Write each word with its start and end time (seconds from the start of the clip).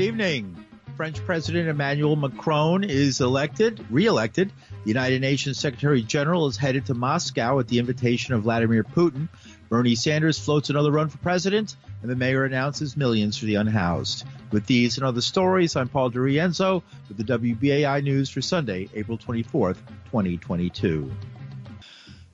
Good 0.00 0.06
evening. 0.06 0.56
French 0.96 1.22
President 1.26 1.68
Emmanuel 1.68 2.16
Macron 2.16 2.84
is 2.84 3.20
elected, 3.20 3.84
re-elected. 3.90 4.50
The 4.84 4.88
United 4.88 5.20
Nations 5.20 5.60
Secretary 5.60 6.00
General 6.00 6.46
is 6.46 6.56
headed 6.56 6.86
to 6.86 6.94
Moscow 6.94 7.58
at 7.58 7.68
the 7.68 7.78
invitation 7.78 8.32
of 8.32 8.44
Vladimir 8.44 8.82
Putin. 8.82 9.28
Bernie 9.68 9.94
Sanders 9.94 10.38
floats 10.38 10.70
another 10.70 10.90
run 10.90 11.10
for 11.10 11.18
president, 11.18 11.76
and 12.00 12.10
the 12.10 12.16
mayor 12.16 12.46
announces 12.46 12.96
millions 12.96 13.36
for 13.36 13.44
the 13.44 13.56
unhoused. 13.56 14.24
With 14.50 14.64
these 14.64 14.96
and 14.96 15.04
other 15.04 15.20
stories, 15.20 15.76
I'm 15.76 15.88
Paul 15.88 16.10
DiRienzo 16.10 16.82
with 17.08 17.18
the 17.18 17.38
WBAI 17.38 18.02
News 18.02 18.30
for 18.30 18.40
Sunday, 18.40 18.88
April 18.94 19.18
24th, 19.18 19.76
2022. 20.06 21.12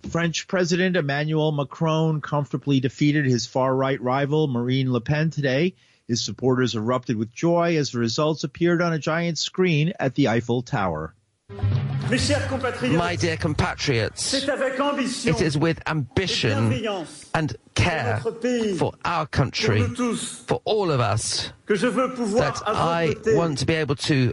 French 0.08 0.46
President 0.46 0.96
Emmanuel 0.96 1.50
Macron 1.50 2.20
comfortably 2.20 2.78
defeated 2.78 3.24
his 3.24 3.44
far-right 3.44 4.00
rival 4.00 4.46
Marine 4.46 4.92
Le 4.92 5.00
Pen 5.00 5.30
today. 5.30 5.74
His 6.09 6.24
supporters 6.24 6.77
erupted 6.77 7.16
with 7.16 7.33
joy 7.33 7.77
as 7.77 7.91
the 7.91 7.98
results 7.98 8.45
appeared 8.45 8.80
on 8.80 8.92
a 8.92 8.98
giant 8.98 9.38
screen 9.38 9.92
at 9.98 10.14
the 10.14 10.28
Eiffel 10.28 10.62
Tower. 10.62 11.14
My 12.09 13.16
dear 13.16 13.37
compatriots, 13.37 14.33
it 14.33 15.41
is 15.41 15.59
with 15.59 15.83
ambition 15.88 16.87
and 17.34 17.56
care 17.74 18.23
for 18.78 18.92
our 19.05 19.27
country, 19.27 19.83
for 19.83 20.62
all 20.64 20.92
of 20.92 21.00
us, 21.00 21.50
that 21.66 22.62
I 22.64 23.16
want 23.27 23.59
to 23.59 23.66
be 23.66 23.75
able 23.75 23.97
to 23.97 24.33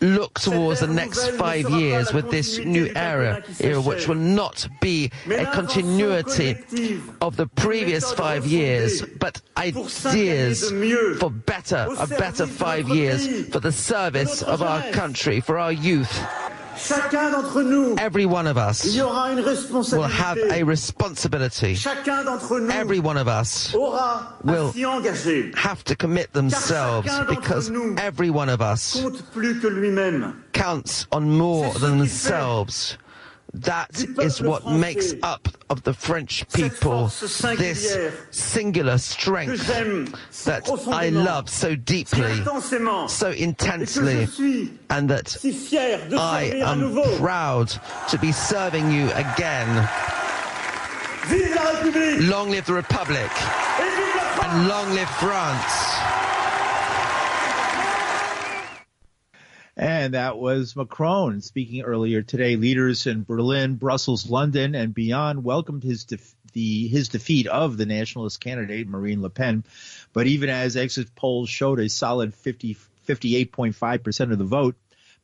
look 0.00 0.38
towards 0.40 0.80
the 0.80 0.86
next 0.86 1.28
five 1.30 1.68
years 1.70 2.12
with 2.12 2.30
this 2.30 2.58
new 2.58 2.90
era, 2.94 3.42
era 3.60 3.80
which 3.80 4.08
will 4.08 4.14
not 4.14 4.68
be 4.80 5.10
a 5.30 5.46
continuity 5.46 6.56
of 7.20 7.36
the 7.36 7.46
previous 7.46 8.12
five 8.12 8.46
years, 8.46 9.02
but 9.18 9.40
ideas 9.56 10.70
for 11.18 11.30
better, 11.30 11.88
a 11.98 12.06
better 12.06 12.46
five 12.46 12.88
years 12.88 13.48
for 13.48 13.60
the 13.60 13.72
service 13.72 14.42
of 14.42 14.62
our 14.62 14.82
country, 14.90 15.40
for 15.40 15.58
our 15.58 15.72
youth. 15.72 16.22
Every 17.98 18.26
one 18.26 18.46
of 18.46 18.56
us 18.58 18.84
will 19.92 20.02
have 20.02 20.38
a 20.38 20.62
responsibility. 20.62 21.76
Every 22.70 23.00
one 23.00 23.16
of 23.16 23.28
us 23.28 23.72
will 23.72 24.72
have 25.54 25.84
to 25.84 25.96
commit 25.96 26.32
themselves 26.32 27.08
because 27.28 27.70
every 27.98 28.30
one 28.30 28.48
of 28.48 28.60
us 28.60 28.96
counts 30.52 31.06
on 31.12 31.30
more 31.38 31.72
than 31.74 31.98
themselves. 31.98 32.98
That 33.56 34.04
is 34.20 34.42
what 34.42 34.66
makes 34.66 35.14
up 35.22 35.48
of 35.70 35.82
the 35.82 35.94
French 35.94 36.46
people 36.52 37.06
this 37.56 37.96
singular 38.30 38.98
strength 38.98 39.66
that 40.44 40.68
I 40.88 41.08
love 41.08 41.48
so 41.48 41.74
deeply, 41.74 42.44
so 43.08 43.30
intensely, 43.30 44.28
and 44.90 45.08
that 45.08 45.36
I 46.18 46.42
am 46.64 47.02
proud 47.16 47.68
to 48.10 48.18
be 48.18 48.30
serving 48.30 48.92
you 48.92 49.10
again. 49.12 49.88
Long 52.28 52.50
live 52.50 52.66
the 52.66 52.74
Republic. 52.74 53.30
And 54.44 54.68
long 54.68 54.92
live 54.92 55.08
France. 55.10 55.85
And 59.76 60.14
that 60.14 60.38
was 60.38 60.74
Macron 60.74 61.42
speaking 61.42 61.82
earlier 61.82 62.22
today. 62.22 62.56
Leaders 62.56 63.06
in 63.06 63.24
Berlin, 63.24 63.76
Brussels, 63.76 64.30
London, 64.30 64.74
and 64.74 64.94
beyond 64.94 65.44
welcomed 65.44 65.82
his 65.82 66.04
def- 66.04 66.34
the 66.54 66.88
his 66.88 67.08
defeat 67.08 67.46
of 67.46 67.76
the 67.76 67.84
nationalist 67.84 68.40
candidate 68.40 68.88
Marine 68.88 69.20
Le 69.20 69.28
Pen. 69.28 69.64
But 70.14 70.26
even 70.26 70.48
as 70.48 70.78
exit 70.78 71.14
polls 71.14 71.50
showed 71.50 71.78
a 71.78 71.90
solid 71.90 72.32
50, 72.34 72.74
58.5 73.06 74.02
percent 74.02 74.32
of 74.32 74.38
the 74.38 74.44
vote, 74.44 74.76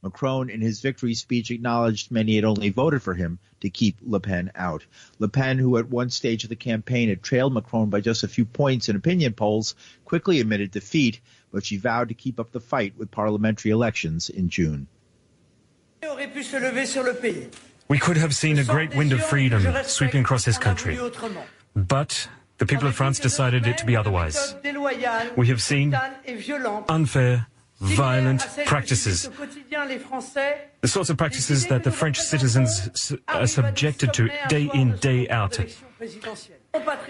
Macron, 0.03 0.51
in 0.51 0.61
his 0.61 0.81
victory 0.81 1.15
speech, 1.15 1.51
acknowledged 1.51 2.11
many 2.11 2.37
had 2.37 2.45
only 2.45 2.69
voted 2.69 3.03
for 3.03 3.15
him 3.15 3.39
to 3.61 3.71
keep 3.71 3.97
Le 4.03 4.21
Pen 4.21 4.51
out. 4.55 4.85
Le 5.19 5.29
Pen, 5.29 5.57
who 5.59 5.79
at 5.79 5.89
one 5.89 6.11
stage 6.11 6.43
of 6.43 6.51
the 6.51 6.57
campaign 6.57 7.09
had 7.09 7.23
trailed 7.23 7.55
Macron 7.55 7.89
by 7.89 8.01
just 8.01 8.25
a 8.25 8.29
few 8.29 8.45
points 8.45 8.89
in 8.91 8.97
opinion 8.97 9.33
polls, 9.33 9.75
quickly 10.05 10.41
admitted 10.41 10.73
defeat, 10.73 11.21
but 11.53 11.65
she 11.65 11.77
vowed 11.77 12.09
to 12.09 12.15
keep 12.15 12.41
up 12.41 12.51
the 12.53 12.61
fight 12.61 12.95
with 12.97 13.11
parliamentary 13.11 13.71
elections 13.71 14.29
in 14.31 14.49
June. 14.49 14.89
We 17.89 17.99
could 17.99 18.17
have 18.17 18.35
seen 18.35 18.59
a 18.59 18.65
great 18.65 18.97
wind 18.97 19.13
of 19.13 19.23
freedom 19.25 19.63
sweeping 19.85 20.23
across 20.23 20.45
this 20.45 20.59
country. 20.59 20.99
But 21.77 22.29
the 22.59 22.67
people 22.67 22.89
of 22.89 22.95
France 22.95 23.19
decided 23.19 23.67
it 23.67 23.79
to 23.79 23.87
be 23.87 23.97
otherwise. 23.97 24.55
We 25.37 25.47
have 25.49 25.63
seen 25.63 25.95
unfair, 26.89 27.47
violent 27.81 28.47
practices. 28.67 29.29
The 30.81 30.89
sorts 30.89 31.11
of 31.11 31.17
practices 31.17 31.67
that 31.67 31.85
the 31.85 31.91
French 31.91 32.19
citizens 32.19 33.13
are 33.29 33.47
subjected 33.47 34.13
to 34.15 34.31
day 34.49 34.71
in, 34.75 34.97
day 34.97 35.29
out. 35.29 35.59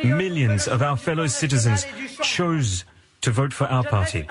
Millions 0.02 0.68
of 0.68 0.82
our 0.82 0.96
fellow 0.96 1.26
citizens 1.26 1.86
chose 2.22 2.84
to 3.22 3.30
vote 3.30 3.52
for 3.52 3.64
our 3.66 3.84
party. 3.84 4.26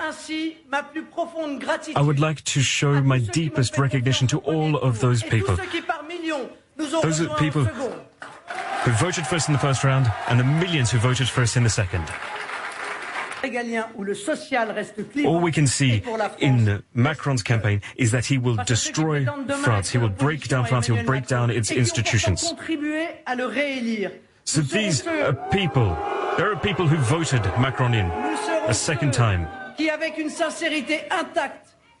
I 1.96 2.02
would 2.02 2.20
like 2.20 2.44
to 2.44 2.60
show 2.60 3.02
my 3.02 3.18
deepest 3.18 3.78
recognition 3.78 4.28
to 4.28 4.38
all 4.38 4.76
of 4.76 5.00
those 5.00 5.22
people. 5.22 5.56
Those 6.76 7.20
are 7.20 7.36
people 7.38 7.64
who 7.64 8.90
voted 8.92 9.26
for 9.26 9.36
us 9.36 9.48
in 9.48 9.52
the 9.52 9.58
first 9.58 9.82
round 9.84 10.12
and 10.28 10.38
the 10.38 10.44
millions 10.44 10.90
who 10.90 10.98
voted 10.98 11.28
for 11.28 11.42
us 11.42 11.56
in 11.56 11.64
the 11.64 11.70
second. 11.70 12.04
All 15.26 15.40
we 15.40 15.50
can 15.50 15.66
see 15.66 16.02
in 16.38 16.82
Macron's 16.94 17.42
campaign 17.42 17.82
is 17.96 18.12
that 18.12 18.24
he 18.26 18.38
will 18.38 18.56
destroy 18.64 19.24
France. 19.24 19.90
He 19.90 19.98
will 19.98 20.10
break 20.10 20.46
down 20.48 20.66
France. 20.66 20.86
He 20.86 20.92
will 20.92 21.04
break 21.04 21.26
down 21.26 21.50
its 21.50 21.70
institutions. 21.70 22.54
So 24.44 24.60
these 24.60 25.06
are 25.06 25.32
people, 25.50 25.96
there 26.36 26.52
are 26.52 26.56
people 26.56 26.86
who 26.86 26.96
voted 26.96 27.42
Macron 27.58 27.94
in 27.94 28.10
a 28.66 28.74
second 28.74 29.12
time. 29.12 29.48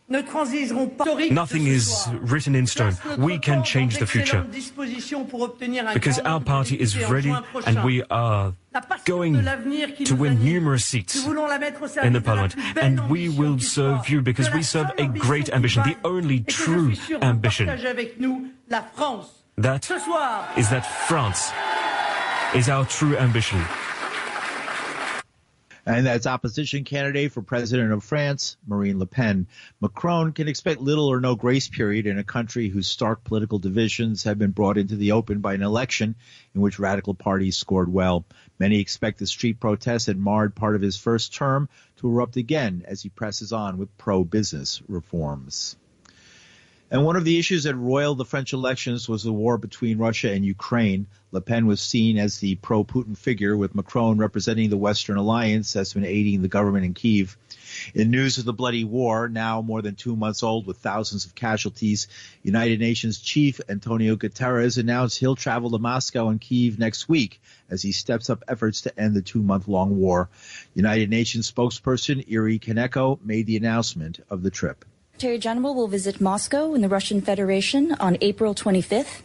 Nothing 0.08 1.66
is 1.66 2.08
written 2.20 2.54
in 2.54 2.66
stone. 2.66 2.96
We 3.18 3.38
can 3.38 3.64
change 3.64 3.98
the 3.98 4.06
future. 4.06 4.44
Because 5.94 6.18
our 6.18 6.40
party 6.40 6.78
is 6.78 6.98
ready 7.08 7.34
and 7.66 7.84
we 7.84 8.02
are 8.10 8.52
going 9.04 9.42
to 10.04 10.14
win 10.14 10.44
numerous 10.44 10.84
seats 10.84 11.24
in 11.24 12.12
the 12.12 12.20
parliament. 12.22 12.56
And 12.76 13.08
we 13.08 13.28
will 13.28 13.58
serve 13.58 14.08
you 14.08 14.20
because 14.20 14.50
we 14.52 14.62
serve 14.62 14.90
a 14.98 15.06
great 15.06 15.48
ambition, 15.50 15.82
the 15.84 15.96
only 16.04 16.40
true 16.40 16.92
ambition. 17.22 17.66
That 19.56 19.90
is 20.56 20.68
that 20.70 20.86
France 21.06 21.52
is 22.54 22.68
our 22.68 22.84
true 22.84 23.16
ambition. 23.16 23.64
And 25.84 26.06
that's 26.06 26.28
opposition 26.28 26.84
candidate 26.84 27.32
for 27.32 27.42
president 27.42 27.92
of 27.92 28.04
France, 28.04 28.56
Marine 28.68 29.00
Le 29.00 29.06
Pen. 29.06 29.48
Macron 29.80 30.32
can 30.32 30.46
expect 30.46 30.80
little 30.80 31.08
or 31.08 31.20
no 31.20 31.34
grace 31.34 31.68
period 31.68 32.06
in 32.06 32.18
a 32.18 32.24
country 32.24 32.68
whose 32.68 32.86
stark 32.86 33.24
political 33.24 33.58
divisions 33.58 34.22
have 34.22 34.38
been 34.38 34.52
brought 34.52 34.78
into 34.78 34.94
the 34.94 35.10
open 35.10 35.40
by 35.40 35.54
an 35.54 35.62
election 35.62 36.14
in 36.54 36.60
which 36.60 36.78
radical 36.78 37.14
parties 37.14 37.56
scored 37.56 37.92
well. 37.92 38.24
Many 38.60 38.78
expect 38.78 39.18
the 39.18 39.26
street 39.26 39.58
protests 39.58 40.04
that 40.04 40.16
marred 40.16 40.54
part 40.54 40.76
of 40.76 40.82
his 40.82 40.96
first 40.96 41.34
term 41.34 41.68
to 41.96 42.08
erupt 42.08 42.36
again 42.36 42.84
as 42.86 43.02
he 43.02 43.08
presses 43.08 43.52
on 43.52 43.76
with 43.76 43.98
pro-business 43.98 44.82
reforms. 44.86 45.74
And 46.92 47.06
one 47.06 47.16
of 47.16 47.24
the 47.24 47.38
issues 47.38 47.64
that 47.64 47.74
roiled 47.74 48.18
the 48.18 48.26
French 48.26 48.52
elections 48.52 49.08
was 49.08 49.22
the 49.22 49.32
war 49.32 49.56
between 49.56 49.96
Russia 49.96 50.30
and 50.30 50.44
Ukraine. 50.44 51.06
Le 51.30 51.40
Pen 51.40 51.66
was 51.66 51.80
seen 51.80 52.18
as 52.18 52.38
the 52.38 52.56
pro-Putin 52.56 53.16
figure, 53.16 53.56
with 53.56 53.74
Macron 53.74 54.18
representing 54.18 54.68
the 54.68 54.76
Western 54.76 55.16
alliance 55.16 55.72
that's 55.72 55.94
been 55.94 56.04
aiding 56.04 56.42
the 56.42 56.48
government 56.48 56.84
in 56.84 56.92
Kiev. 56.92 57.38
In 57.94 58.10
news 58.10 58.36
of 58.36 58.44
the 58.44 58.52
bloody 58.52 58.84
war, 58.84 59.30
now 59.30 59.62
more 59.62 59.80
than 59.80 59.94
two 59.94 60.16
months 60.16 60.42
old 60.42 60.66
with 60.66 60.76
thousands 60.76 61.24
of 61.24 61.34
casualties, 61.34 62.08
United 62.42 62.78
Nations 62.78 63.20
Chief 63.20 63.58
Antonio 63.70 64.14
Guterres 64.14 64.76
announced 64.76 65.18
he'll 65.18 65.34
travel 65.34 65.70
to 65.70 65.78
Moscow 65.78 66.28
and 66.28 66.42
Kiev 66.42 66.78
next 66.78 67.08
week 67.08 67.40
as 67.70 67.80
he 67.80 67.92
steps 67.92 68.28
up 68.28 68.44
efforts 68.48 68.82
to 68.82 69.00
end 69.00 69.14
the 69.14 69.22
two-month-long 69.22 69.96
war. 69.96 70.28
United 70.74 71.08
Nations 71.08 71.50
spokesperson 71.50 72.22
Eri 72.30 72.58
Kaneko 72.58 73.18
made 73.24 73.46
the 73.46 73.56
announcement 73.56 74.20
of 74.28 74.42
the 74.42 74.50
trip. 74.50 74.84
Secretary 75.12 75.38
General 75.38 75.74
will 75.74 75.88
visit 75.88 76.20
Moscow 76.20 76.74
in 76.74 76.80
the 76.80 76.88
Russian 76.88 77.20
Federation 77.20 77.92
on 78.00 78.16
April 78.22 78.56
25th. 78.56 79.20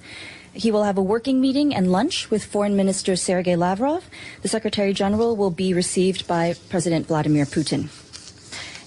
He 0.53 0.69
will 0.69 0.83
have 0.83 0.97
a 0.97 1.01
working 1.01 1.41
meeting 1.41 1.73
and 1.73 1.91
lunch 1.91 2.29
with 2.29 2.43
Foreign 2.43 2.75
Minister 2.75 3.15
Sergei 3.15 3.55
Lavrov. 3.55 4.03
The 4.43 4.47
Secretary 4.47 4.93
General 4.93 5.35
will 5.35 5.49
be 5.49 5.73
received 5.73 6.27
by 6.27 6.53
President 6.69 7.07
Vladimir 7.07 7.45
Putin. 7.45 7.89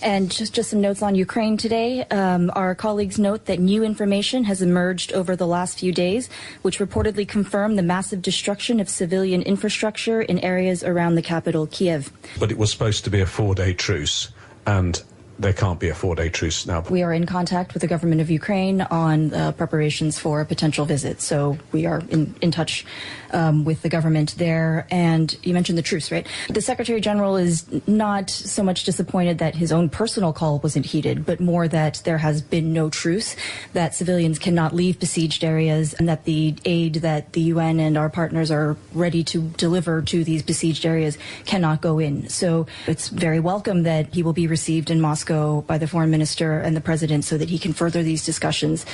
And 0.00 0.30
just, 0.30 0.54
just 0.54 0.70
some 0.70 0.80
notes 0.80 1.02
on 1.02 1.16
Ukraine 1.16 1.56
today. 1.56 2.04
Um, 2.04 2.48
our 2.54 2.76
colleagues 2.76 3.18
note 3.18 3.46
that 3.46 3.58
new 3.58 3.82
information 3.82 4.44
has 4.44 4.62
emerged 4.62 5.12
over 5.12 5.34
the 5.34 5.48
last 5.48 5.80
few 5.80 5.92
days, 5.92 6.30
which 6.62 6.78
reportedly 6.78 7.26
confirm 7.26 7.74
the 7.74 7.82
massive 7.82 8.22
destruction 8.22 8.78
of 8.78 8.88
civilian 8.88 9.42
infrastructure 9.42 10.20
in 10.20 10.38
areas 10.40 10.84
around 10.84 11.16
the 11.16 11.22
capital, 11.22 11.66
Kiev. 11.66 12.12
But 12.38 12.52
it 12.52 12.58
was 12.58 12.70
supposed 12.70 13.02
to 13.04 13.10
be 13.10 13.20
a 13.20 13.26
four 13.26 13.56
day 13.56 13.72
truce. 13.72 14.28
And 14.66 15.02
there 15.40 15.54
can't 15.54 15.80
be 15.80 15.88
a 15.88 15.94
four 15.94 16.14
day 16.14 16.28
truce 16.28 16.66
now. 16.66 16.82
We 16.90 17.02
are 17.02 17.14
in 17.14 17.24
contact 17.24 17.72
with 17.72 17.80
the 17.80 17.86
government 17.86 18.20
of 18.20 18.30
Ukraine 18.30 18.82
on 18.82 19.32
uh, 19.32 19.52
preparations 19.52 20.18
for 20.18 20.42
a 20.42 20.44
potential 20.44 20.84
visit. 20.84 21.22
So 21.22 21.58
we 21.72 21.86
are 21.86 22.02
in, 22.10 22.34
in 22.42 22.50
touch 22.50 22.84
um, 23.32 23.64
with 23.64 23.80
the 23.80 23.88
government 23.88 24.34
there. 24.36 24.86
And 24.90 25.34
you 25.42 25.54
mentioned 25.54 25.78
the 25.78 25.82
truce, 25.82 26.12
right? 26.12 26.26
The 26.50 26.60
Secretary 26.60 27.00
General 27.00 27.36
is 27.36 27.64
not 27.88 28.28
so 28.28 28.62
much 28.62 28.84
disappointed 28.84 29.38
that 29.38 29.54
his 29.54 29.72
own 29.72 29.88
personal 29.88 30.34
call 30.34 30.58
wasn't 30.58 30.84
heeded, 30.84 31.24
but 31.24 31.40
more 31.40 31.66
that 31.68 32.02
there 32.04 32.18
has 32.18 32.42
been 32.42 32.74
no 32.74 32.90
truce, 32.90 33.34
that 33.72 33.94
civilians 33.94 34.38
cannot 34.38 34.74
leave 34.74 35.00
besieged 35.00 35.42
areas, 35.42 35.94
and 35.94 36.06
that 36.06 36.24
the 36.24 36.54
aid 36.66 36.96
that 36.96 37.32
the 37.32 37.40
UN 37.42 37.80
and 37.80 37.96
our 37.96 38.10
partners 38.10 38.50
are 38.50 38.76
ready 38.92 39.24
to 39.24 39.40
deliver 39.56 40.02
to 40.02 40.22
these 40.22 40.42
besieged 40.42 40.84
areas 40.84 41.16
cannot 41.46 41.80
go 41.80 41.98
in. 41.98 42.28
So 42.28 42.66
it's 42.86 43.08
very 43.08 43.40
welcome 43.40 43.84
that 43.84 44.12
he 44.14 44.22
will 44.22 44.34
be 44.34 44.46
received 44.46 44.90
in 44.90 45.00
Moscow 45.00 45.29
By 45.30 45.78
the 45.78 45.86
foreign 45.86 46.10
minister 46.10 46.58
and 46.58 46.74
the 46.74 46.80
president 46.80 47.24
so 47.24 47.38
that 47.38 47.48
he 47.48 47.60
can 47.60 47.72
further 47.72 48.02
these 48.02 48.24
discussions. 48.24 48.84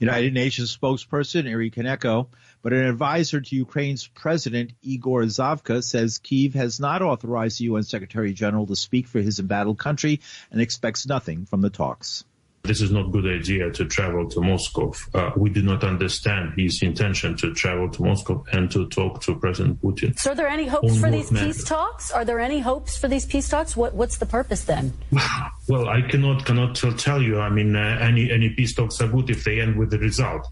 United 0.00 0.34
Nations 0.34 0.76
spokesperson 0.76 1.48
Eri 1.48 1.70
Kaneko, 1.70 2.26
but 2.60 2.72
an 2.72 2.86
advisor 2.86 3.40
to 3.40 3.54
Ukraine's 3.54 4.08
president 4.08 4.72
Igor 4.82 5.22
Zhovkva 5.22 5.84
says 5.84 6.18
Kiev 6.18 6.54
has 6.54 6.80
not 6.80 7.02
authorized 7.02 7.60
the 7.60 7.66
UN 7.66 7.84
Secretary 7.84 8.32
General 8.32 8.66
to 8.66 8.74
speak 8.74 9.06
for 9.06 9.20
his 9.20 9.38
embattled 9.38 9.78
country 9.78 10.20
and 10.50 10.60
expects 10.60 11.06
nothing 11.06 11.46
from 11.46 11.60
the 11.60 11.70
talks 11.70 12.24
this 12.66 12.80
is 12.80 12.90
not 12.90 13.12
good 13.12 13.26
idea 13.26 13.70
to 13.70 13.84
travel 13.84 14.28
to 14.28 14.40
Moscow. 14.40 14.92
Uh, 15.14 15.30
we 15.36 15.50
do 15.50 15.62
not 15.62 15.84
understand 15.84 16.52
his 16.56 16.82
intention 16.82 17.36
to 17.36 17.52
travel 17.54 17.88
to 17.90 18.02
Moscow 18.02 18.44
and 18.52 18.70
to 18.70 18.88
talk 18.88 19.22
to 19.22 19.34
President 19.36 19.80
Putin. 19.82 20.18
So 20.18 20.32
are 20.32 20.34
there 20.34 20.48
any 20.48 20.66
hopes 20.66 20.98
for 21.00 21.10
these 21.10 21.30
peace 21.30 21.64
talks? 21.64 22.10
Are 22.10 22.24
there 22.24 22.40
any 22.40 22.60
hopes 22.60 22.96
for 22.96 23.08
these 23.08 23.26
peace 23.26 23.48
talks? 23.48 23.76
What, 23.76 23.94
what's 23.94 24.18
the 24.18 24.26
purpose 24.26 24.64
then? 24.64 24.92
Well, 25.68 25.88
I 25.88 26.02
cannot 26.02 26.46
cannot 26.46 26.76
tell 26.76 27.20
you. 27.20 27.40
I 27.40 27.48
mean, 27.48 27.74
uh, 27.74 27.98
any 28.00 28.30
any 28.30 28.50
peace 28.50 28.72
talks 28.72 29.00
are 29.00 29.08
good 29.08 29.30
if 29.30 29.42
they 29.42 29.60
end 29.60 29.76
with 29.76 29.90
the 29.90 29.98
result. 29.98 30.46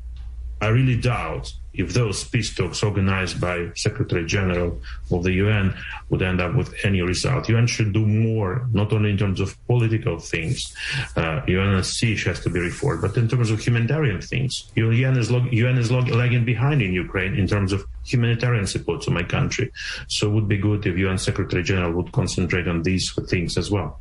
I 0.64 0.68
really 0.68 0.96
doubt 0.96 1.52
if 1.74 1.92
those 1.92 2.24
peace 2.24 2.54
talks 2.54 2.82
organized 2.82 3.38
by 3.38 3.70
Secretary 3.76 4.24
General 4.24 4.80
of 5.10 5.22
the 5.22 5.32
UN 5.44 5.76
would 6.08 6.22
end 6.22 6.40
up 6.40 6.54
with 6.54 6.72
any 6.84 7.02
result. 7.02 7.50
UN 7.50 7.66
should 7.66 7.92
do 7.92 8.06
more, 8.06 8.66
not 8.72 8.90
only 8.90 9.10
in 9.10 9.18
terms 9.18 9.40
of 9.40 9.58
political 9.66 10.18
things. 10.18 10.74
Uh, 11.16 11.42
UNSC 11.46 12.24
has 12.24 12.40
to 12.40 12.48
be 12.48 12.60
reformed, 12.60 13.02
but 13.02 13.14
in 13.18 13.28
terms 13.28 13.50
of 13.50 13.60
humanitarian 13.60 14.22
things. 14.22 14.72
UN 14.74 15.18
is, 15.18 15.30
log- 15.30 15.52
UN 15.52 15.76
is 15.76 15.90
log- 15.90 16.08
lagging 16.08 16.46
behind 16.46 16.80
in 16.80 16.94
Ukraine 16.94 17.34
in 17.34 17.46
terms 17.46 17.70
of 17.74 17.84
humanitarian 18.06 18.66
support 18.66 19.02
to 19.02 19.10
my 19.10 19.22
country. 19.22 19.70
So 20.08 20.30
it 20.30 20.32
would 20.32 20.48
be 20.48 20.56
good 20.56 20.86
if 20.86 20.96
UN 20.96 21.18
Secretary 21.18 21.62
General 21.62 21.92
would 21.92 22.10
concentrate 22.12 22.68
on 22.68 22.84
these 22.84 23.12
things 23.28 23.58
as 23.58 23.70
well. 23.70 24.00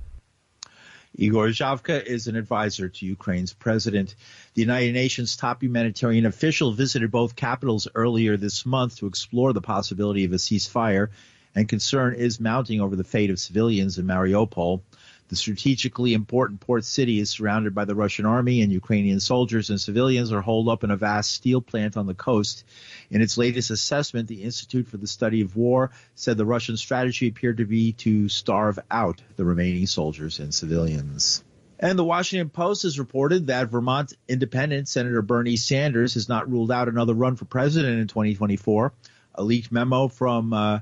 Igor 1.15 1.49
Zhovkva 1.49 2.03
is 2.03 2.25
an 2.25 2.35
advisor 2.35 2.89
to 2.89 3.05
Ukraine's 3.05 3.53
president. 3.53 4.15
The 4.55 4.61
United 4.61 4.93
Nations 4.93 5.35
top 5.35 5.61
humanitarian 5.61 6.25
official 6.25 6.71
visited 6.71 7.11
both 7.11 7.35
capitals 7.35 7.87
earlier 7.93 8.35
this 8.35 8.65
month 8.65 8.97
to 8.97 9.05
explore 9.05 9.53
the 9.53 9.61
possibility 9.61 10.23
of 10.23 10.33
a 10.33 10.37
ceasefire, 10.39 11.09
and 11.53 11.69
concern 11.69 12.15
is 12.15 12.39
mounting 12.39 12.81
over 12.81 12.95
the 12.95 13.03
fate 13.03 13.29
of 13.29 13.39
civilians 13.39 13.99
in 13.99 14.07
Mariupol. 14.07 14.81
The 15.29 15.35
strategically 15.35 16.13
important 16.13 16.59
port 16.59 16.83
city 16.83 17.19
is 17.19 17.29
surrounded 17.29 17.73
by 17.73 17.85
the 17.85 17.95
Russian 17.95 18.25
army, 18.25 18.61
and 18.61 18.71
Ukrainian 18.71 19.19
soldiers 19.19 19.69
and 19.69 19.79
civilians 19.79 20.31
are 20.31 20.41
holed 20.41 20.69
up 20.69 20.83
in 20.83 20.91
a 20.91 20.97
vast 20.97 21.31
steel 21.31 21.61
plant 21.61 21.97
on 21.97 22.07
the 22.07 22.13
coast. 22.13 22.65
In 23.09 23.21
its 23.21 23.37
latest 23.37 23.71
assessment, 23.71 24.27
the 24.27 24.43
Institute 24.43 24.87
for 24.87 24.97
the 24.97 25.07
Study 25.07 25.41
of 25.41 25.55
War 25.55 25.91
said 26.15 26.37
the 26.37 26.45
Russian 26.45 26.77
strategy 26.77 27.27
appeared 27.27 27.57
to 27.57 27.65
be 27.65 27.93
to 27.93 28.27
starve 28.29 28.79
out 28.91 29.21
the 29.37 29.45
remaining 29.45 29.87
soldiers 29.87 30.39
and 30.39 30.53
civilians. 30.53 31.43
And 31.79 31.97
the 31.97 32.03
Washington 32.03 32.49
Post 32.49 32.83
has 32.83 32.99
reported 32.99 33.47
that 33.47 33.69
Vermont 33.69 34.13
Independent 34.27 34.87
Senator 34.87 35.21
Bernie 35.21 35.57
Sanders 35.57 36.13
has 36.13 36.29
not 36.29 36.49
ruled 36.49 36.71
out 36.71 36.87
another 36.87 37.13
run 37.13 37.35
for 37.35 37.45
president 37.45 37.99
in 37.99 38.07
2024. 38.07 38.93
A 39.35 39.43
leaked 39.43 39.71
memo 39.71 40.07
from 40.07 40.53
uh, 40.53 40.79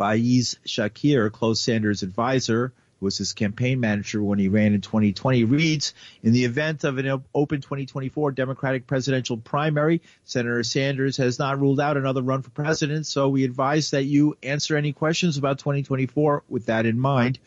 Faiz 0.00 0.56
Shakir, 0.66 1.30
close 1.30 1.60
Sanders 1.60 2.02
advisor, 2.02 2.72
was 3.02 3.18
his 3.18 3.32
campaign 3.32 3.80
manager 3.80 4.22
when 4.22 4.38
he 4.38 4.48
ran 4.48 4.72
in 4.72 4.80
2020, 4.80 5.44
reads 5.44 5.92
In 6.22 6.32
the 6.32 6.44
event 6.44 6.84
of 6.84 6.98
an 6.98 7.22
open 7.34 7.60
2024 7.60 8.32
Democratic 8.32 8.86
presidential 8.86 9.36
primary, 9.36 10.00
Senator 10.24 10.62
Sanders 10.62 11.16
has 11.16 11.38
not 11.38 11.60
ruled 11.60 11.80
out 11.80 11.96
another 11.96 12.22
run 12.22 12.42
for 12.42 12.50
president, 12.50 13.06
so 13.06 13.28
we 13.28 13.44
advise 13.44 13.90
that 13.90 14.04
you 14.04 14.36
answer 14.42 14.76
any 14.76 14.92
questions 14.92 15.36
about 15.36 15.58
2024 15.58 16.44
with 16.48 16.66
that 16.66 16.86
in 16.86 16.98
mind. 16.98 17.38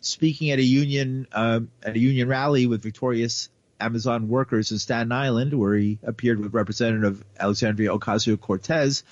Speaking 0.00 0.50
at 0.50 0.58
a 0.58 0.62
union 0.62 1.26
uh, 1.32 1.60
at 1.82 1.96
a 1.96 1.98
union 1.98 2.28
rally 2.28 2.66
with 2.66 2.82
victorious 2.82 3.48
Amazon 3.80 4.28
workers 4.28 4.70
in 4.70 4.78
Staten 4.78 5.12
Island, 5.12 5.54
where 5.54 5.74
he 5.74 5.98
appeared 6.02 6.40
with 6.40 6.52
Representative 6.52 7.24
Alexandria 7.38 7.90
Ocasio 7.90 8.38
Cortez, 8.38 9.04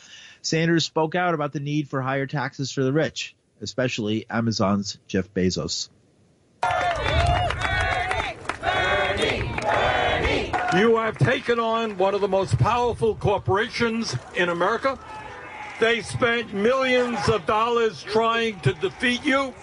Sanders 0.43 0.85
spoke 0.85 1.15
out 1.15 1.35
about 1.35 1.53
the 1.53 1.61
need 1.61 1.89
for 1.89 2.03
higher 2.03 2.27
taxes 2.27 2.71
for 2.71 2.85
the 2.85 2.93
rich 2.93 3.36
especially 3.61 4.25
Amazon's 4.31 4.99
Jeff 5.07 5.29
Bezos. 5.35 5.91
You 10.77 10.99
have 10.99 11.17
taken 11.17 11.59
on 11.59 11.97
one 11.97 12.15
of 12.15 12.21
the 12.21 12.29
most 12.29 12.59
powerful 12.59 13.15
corporations 13.15 14.15
in 14.35 14.51
America. 14.51 14.99
They 15.81 16.03
spent 16.03 16.53
millions 16.53 17.29
of 17.29 17.47
dollars 17.47 18.03
trying 18.03 18.61
to 18.61 18.75
defeat 18.75 19.25
you. 19.25 19.55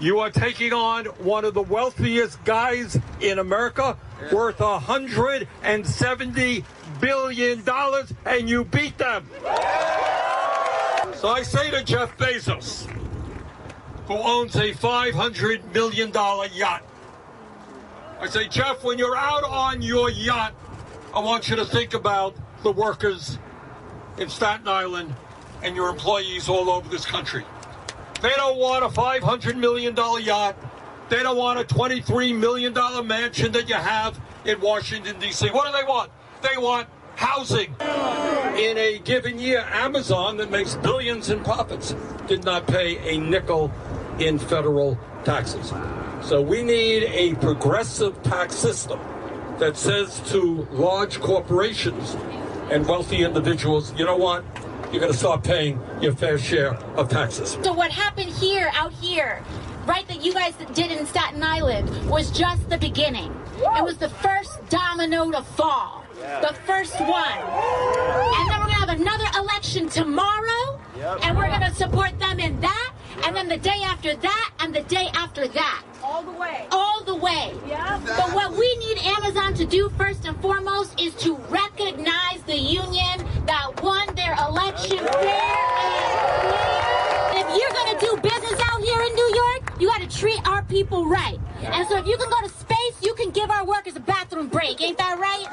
You 0.00 0.20
are 0.20 0.30
taking 0.30 0.72
on 0.72 1.06
one 1.06 1.44
of 1.44 1.54
the 1.54 1.62
wealthiest 1.62 2.44
guys 2.44 2.98
in 3.20 3.38
America, 3.38 3.96
worth 4.32 4.58
$170 4.58 6.64
billion, 7.00 7.62
and 8.26 8.48
you 8.48 8.64
beat 8.64 8.98
them. 8.98 9.28
So 11.14 11.30
I 11.30 11.42
say 11.42 11.70
to 11.70 11.82
Jeff 11.82 12.16
Bezos, 12.18 12.86
who 14.06 14.14
owns 14.14 14.54
a 14.56 14.72
$500 14.72 15.72
million 15.72 16.12
yacht. 16.12 16.82
I 18.20 18.28
say, 18.28 18.48
Jeff, 18.48 18.84
when 18.84 18.98
you're 18.98 19.16
out 19.16 19.44
on 19.44 19.82
your 19.82 20.10
yacht, 20.10 20.54
I 21.14 21.20
want 21.20 21.48
you 21.48 21.56
to 21.56 21.64
think 21.64 21.94
about 21.94 22.36
the 22.62 22.72
workers 22.72 23.38
in 24.18 24.28
Staten 24.28 24.68
Island 24.68 25.14
and 25.62 25.74
your 25.74 25.88
employees 25.88 26.48
all 26.48 26.70
over 26.70 26.88
this 26.88 27.04
country. 27.04 27.44
They 28.20 28.32
don't 28.36 28.58
want 28.58 28.84
a 28.84 28.88
$500 28.88 29.56
million 29.56 29.94
yacht. 29.96 30.56
They 31.08 31.22
don't 31.22 31.36
want 31.36 31.60
a 31.60 31.64
$23 31.64 32.36
million 32.38 32.72
mansion 33.06 33.52
that 33.52 33.68
you 33.68 33.74
have 33.74 34.18
in 34.44 34.60
Washington, 34.60 35.18
D.C. 35.18 35.48
What 35.50 35.66
do 35.66 35.78
they 35.78 35.84
want? 35.86 36.10
They 36.42 36.56
want 36.56 36.88
housing. 37.16 37.74
In 38.56 38.78
a 38.78 39.00
given 39.04 39.38
year, 39.38 39.66
Amazon, 39.72 40.36
that 40.38 40.50
makes 40.50 40.74
billions 40.76 41.30
in 41.30 41.42
profits, 41.42 41.94
did 42.26 42.44
not 42.44 42.66
pay 42.66 42.98
a 43.14 43.18
nickel 43.18 43.72
in 44.18 44.38
federal 44.38 44.98
taxes. 45.24 45.72
So 46.22 46.40
we 46.40 46.62
need 46.62 47.04
a 47.04 47.34
progressive 47.36 48.22
tax 48.22 48.54
system 48.54 48.98
that 49.58 49.76
says 49.76 50.20
to 50.30 50.66
large 50.70 51.20
corporations 51.20 52.16
and 52.70 52.86
wealthy 52.86 53.22
individuals, 53.22 53.92
you 53.98 54.04
know 54.04 54.16
what? 54.16 54.44
You're 54.90 55.00
going 55.00 55.12
to 55.12 55.18
start 55.18 55.42
paying 55.42 55.80
your 56.00 56.14
fair 56.14 56.38
share 56.38 56.74
of 56.96 57.08
taxes. 57.08 57.58
So 57.62 57.72
what 57.72 57.90
happened 57.90 58.30
here, 58.30 58.70
out 58.74 58.92
here, 58.92 59.42
right, 59.86 60.06
that 60.08 60.24
you 60.24 60.32
guys 60.32 60.54
did 60.72 60.90
in 60.90 61.04
Staten 61.06 61.42
Island 61.42 62.08
was 62.08 62.30
just 62.30 62.68
the 62.70 62.78
beginning. 62.78 63.34
It 63.58 63.82
was 63.84 63.98
the 63.98 64.08
first 64.08 64.66
domino 64.68 65.30
to 65.30 65.42
fall. 65.42 66.03
The 66.40 66.54
first 66.66 66.98
one. 67.00 67.38
And 67.38 68.50
then 68.50 68.60
we're 68.60 68.66
going 68.66 68.74
to 68.74 68.80
have 68.80 69.00
another 69.00 69.26
election 69.38 69.88
tomorrow, 69.88 70.80
and 71.22 71.36
we're 71.36 71.48
going 71.48 71.60
to 71.60 71.74
support 71.74 72.18
them 72.18 72.40
in 72.40 72.60
that 72.60 72.94
and 73.22 73.34
then 73.34 73.48
the 73.48 73.56
day 73.56 73.80
after 73.84 74.14
that, 74.14 74.50
and 74.60 74.74
the 74.74 74.82
day 74.82 75.08
after 75.14 75.46
that. 75.48 75.82
All 76.02 76.22
the 76.22 76.32
way. 76.32 76.66
All 76.70 77.02
the 77.04 77.14
way. 77.14 77.54
Yeah. 77.66 78.00
But 78.04 78.34
what 78.34 78.52
we 78.52 78.76
need 78.76 78.98
Amazon 78.98 79.54
to 79.54 79.64
do 79.64 79.88
first 79.96 80.24
and 80.26 80.38
foremost 80.42 81.00
is 81.00 81.14
to 81.16 81.36
recognize 81.48 82.42
the 82.46 82.58
union 82.58 83.24
that 83.46 83.82
won 83.82 84.14
their 84.14 84.34
election 84.48 84.98
fair 84.98 85.64
and 87.34 87.48
If 87.48 87.58
you're 87.58 87.70
going 87.70 87.98
to 87.98 88.06
do 88.06 88.16
business 88.28 88.60
out 88.70 88.82
here 88.82 89.00
in 89.00 89.14
New 89.14 89.34
York, 89.34 89.80
you 89.80 89.88
got 89.88 90.02
to 90.02 90.18
treat 90.18 90.40
our 90.46 90.62
people 90.64 91.06
right. 91.06 91.38
And 91.62 91.88
so 91.88 91.96
if 91.96 92.06
you 92.06 92.16
can 92.16 92.28
go 92.28 92.40
to 92.42 92.48
space, 92.48 92.96
you 93.00 93.14
can 93.14 93.30
give 93.30 93.50
our 93.50 93.64
workers 93.64 93.96
a 93.96 94.00
bathroom 94.00 94.48
break. 94.48 94.82
Ain't 94.82 94.98
that 94.98 95.18
right? 95.18 95.46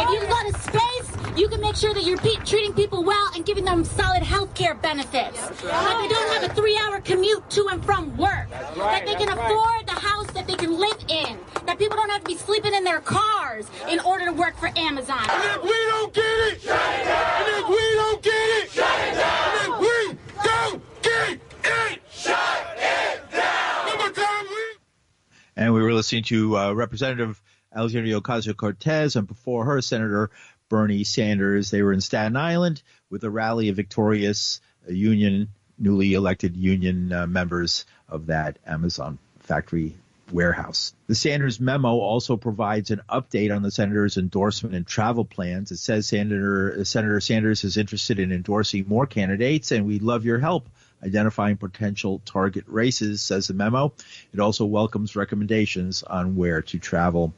If 0.00 0.10
you 0.10 0.20
can 0.20 0.30
go 0.30 0.50
to 0.50 0.58
space, 0.62 1.38
you 1.38 1.48
can 1.48 1.60
make 1.74 1.80
sure 1.80 1.94
that 1.94 2.04
you're 2.04 2.18
pe- 2.18 2.44
treating 2.44 2.72
people 2.72 3.02
well 3.02 3.30
and 3.34 3.44
giving 3.44 3.64
them 3.64 3.82
solid 3.82 4.22
health 4.22 4.54
care 4.54 4.74
benefits. 4.74 5.40
That 5.62 5.98
they 6.02 6.08
don't 6.08 6.32
have 6.32 6.48
a 6.48 6.54
three 6.54 6.78
hour 6.78 7.00
commute 7.00 7.50
to 7.50 7.66
and 7.68 7.84
from 7.84 8.16
work. 8.16 8.48
That 8.50 9.04
they 9.04 9.14
can 9.14 9.28
afford 9.28 9.86
the 9.86 9.98
house 9.98 10.30
that 10.32 10.46
they 10.46 10.54
can 10.54 10.78
live 10.78 10.98
in. 11.08 11.36
That 11.66 11.78
people 11.78 11.96
don't 11.96 12.10
have 12.10 12.22
to 12.22 12.26
be 12.28 12.36
sleeping 12.36 12.74
in 12.74 12.84
their 12.84 13.00
cars 13.00 13.66
in 13.90 13.98
order 14.00 14.24
to 14.26 14.32
work 14.32 14.56
for 14.56 14.70
Amazon. 14.76 15.18
And 15.28 15.44
if 15.56 15.62
we 15.64 15.70
don't 15.70 16.14
get 16.14 16.24
it, 16.24 16.60
shut 16.60 17.00
it 17.00 17.04
down. 17.06 17.42
And 17.42 17.64
if 17.64 17.68
we 17.68 17.94
don't 17.94 18.22
get 18.22 18.32
it, 18.32 18.70
shut 18.70 19.00
it 19.00 19.14
down. 19.14 19.58
And 19.58 19.72
if 19.72 19.80
we 19.80 20.18
don't 20.44 21.02
get 21.02 21.30
it, 21.30 21.40
shut 22.12 22.66
it 22.76 23.32
down. 23.32 23.98
One 23.98 24.14
time, 24.14 24.46
we. 24.48 24.76
And 25.56 25.74
we 25.74 25.82
were 25.82 25.92
listening 25.92 26.22
to 26.24 26.56
uh, 26.56 26.72
Representative 26.72 27.42
Alexandria 27.74 28.20
Ocasio 28.20 28.56
Cortez, 28.56 29.16
and 29.16 29.26
before 29.26 29.64
her, 29.64 29.82
Senator 29.82 30.30
Bernie 30.74 31.04
Sanders. 31.04 31.70
They 31.70 31.82
were 31.82 31.92
in 31.92 32.00
Staten 32.00 32.36
Island 32.36 32.82
with 33.08 33.22
a 33.22 33.30
rally 33.30 33.68
of 33.68 33.76
victorious 33.76 34.60
uh, 34.88 34.92
union, 34.92 35.50
newly 35.78 36.14
elected 36.14 36.56
union 36.56 37.12
uh, 37.12 37.28
members 37.28 37.84
of 38.08 38.26
that 38.26 38.58
Amazon 38.66 39.20
factory 39.38 39.94
warehouse. 40.32 40.92
The 41.06 41.14
Sanders 41.14 41.60
memo 41.60 41.98
also 41.98 42.36
provides 42.36 42.90
an 42.90 43.02
update 43.08 43.54
on 43.54 43.62
the 43.62 43.70
senator's 43.70 44.16
endorsement 44.16 44.74
and 44.74 44.84
travel 44.84 45.24
plans. 45.24 45.70
It 45.70 45.76
says 45.76 46.08
Senator 46.08 46.84
Senator 46.84 47.20
Sanders 47.20 47.62
is 47.62 47.76
interested 47.76 48.18
in 48.18 48.32
endorsing 48.32 48.88
more 48.88 49.06
candidates, 49.06 49.70
and 49.70 49.86
we'd 49.86 50.02
love 50.02 50.24
your 50.24 50.40
help 50.40 50.68
identifying 51.04 51.56
potential 51.56 52.20
target 52.24 52.64
races, 52.66 53.22
says 53.22 53.48
the 53.48 53.54
memo. 53.54 53.92
It 54.32 54.40
also 54.40 54.64
welcomes 54.64 55.16
recommendations 55.16 56.02
on 56.02 56.36
where 56.36 56.62
to 56.62 56.78
travel. 56.78 57.34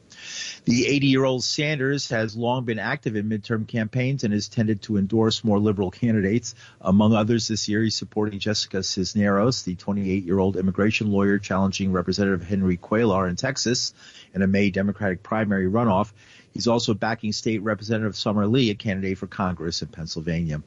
The 0.65 0.87
80 0.87 1.07
year 1.07 1.23
old 1.23 1.43
Sanders 1.43 2.09
has 2.09 2.35
long 2.35 2.65
been 2.65 2.79
active 2.79 3.15
in 3.15 3.29
midterm 3.29 3.67
campaigns 3.67 4.23
and 4.23 4.33
has 4.33 4.47
tended 4.47 4.81
to 4.83 4.97
endorse 4.97 5.43
more 5.43 5.59
liberal 5.59 5.91
candidates. 5.91 6.55
Among 6.81 7.13
others, 7.13 7.47
this 7.47 7.67
year 7.67 7.83
he's 7.83 7.95
supporting 7.95 8.39
Jessica 8.39 8.83
Cisneros, 8.83 9.63
the 9.63 9.75
28 9.75 10.23
year 10.23 10.39
old 10.39 10.57
immigration 10.57 11.11
lawyer 11.11 11.37
challenging 11.37 11.91
Representative 11.91 12.43
Henry 12.43 12.77
Cuellar 12.77 13.29
in 13.29 13.35
Texas 13.35 13.93
in 14.33 14.41
a 14.41 14.47
May 14.47 14.69
Democratic 14.69 15.23
primary 15.23 15.67
runoff. 15.67 16.11
He's 16.53 16.67
also 16.67 16.93
backing 16.93 17.33
State 17.33 17.61
Representative 17.61 18.15
Summer 18.15 18.47
Lee, 18.47 18.71
a 18.71 18.75
candidate 18.75 19.17
for 19.17 19.27
Congress 19.27 19.81
in 19.81 19.89
Pennsylvania. 19.89 20.63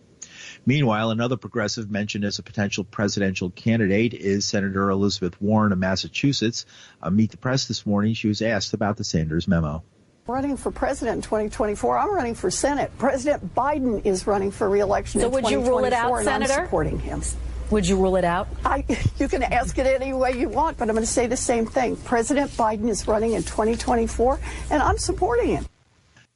Meanwhile, 0.66 1.10
another 1.10 1.36
progressive 1.36 1.90
mentioned 1.90 2.24
as 2.24 2.38
a 2.38 2.42
potential 2.42 2.84
presidential 2.84 3.50
candidate 3.50 4.14
is 4.14 4.44
Senator 4.44 4.90
Elizabeth 4.90 5.40
Warren 5.40 5.72
of 5.72 5.78
Massachusetts. 5.78 6.66
On 7.02 7.14
Meet 7.14 7.32
the 7.32 7.36
Press 7.36 7.66
this 7.66 7.86
morning, 7.86 8.14
she 8.14 8.28
was 8.28 8.42
asked 8.42 8.74
about 8.74 8.96
the 8.96 9.04
Sanders 9.04 9.48
memo. 9.48 9.82
Running 10.26 10.56
for 10.56 10.70
president 10.70 11.16
in 11.16 11.22
2024. 11.22 11.98
I'm 11.98 12.14
running 12.14 12.34
for 12.34 12.50
Senate. 12.50 12.92
President 12.98 13.54
Biden 13.54 14.04
is 14.04 14.26
running 14.26 14.50
for 14.50 14.68
reelection 14.68 15.20
so 15.20 15.26
in 15.26 15.32
would 15.32 15.50
you 15.50 15.60
rule 15.60 15.84
it 15.84 15.92
out, 15.92 16.22
Senator? 16.22 16.52
I'm 16.52 16.64
supporting 16.66 17.00
him. 17.00 17.22
Would 17.70 17.86
you 17.86 17.96
rule 17.96 18.16
it 18.16 18.24
out? 18.24 18.48
I, 18.64 18.84
you 19.18 19.28
can 19.28 19.42
ask 19.42 19.78
it 19.78 19.86
any 19.86 20.12
way 20.12 20.32
you 20.32 20.48
want, 20.48 20.76
but 20.76 20.88
I'm 20.88 20.94
going 20.94 21.06
to 21.06 21.12
say 21.12 21.26
the 21.26 21.36
same 21.36 21.66
thing. 21.66 21.96
President 21.96 22.50
Biden 22.52 22.88
is 22.88 23.06
running 23.06 23.32
in 23.32 23.42
2024, 23.42 24.40
and 24.70 24.82
I'm 24.82 24.98
supporting 24.98 25.48
him. 25.48 25.66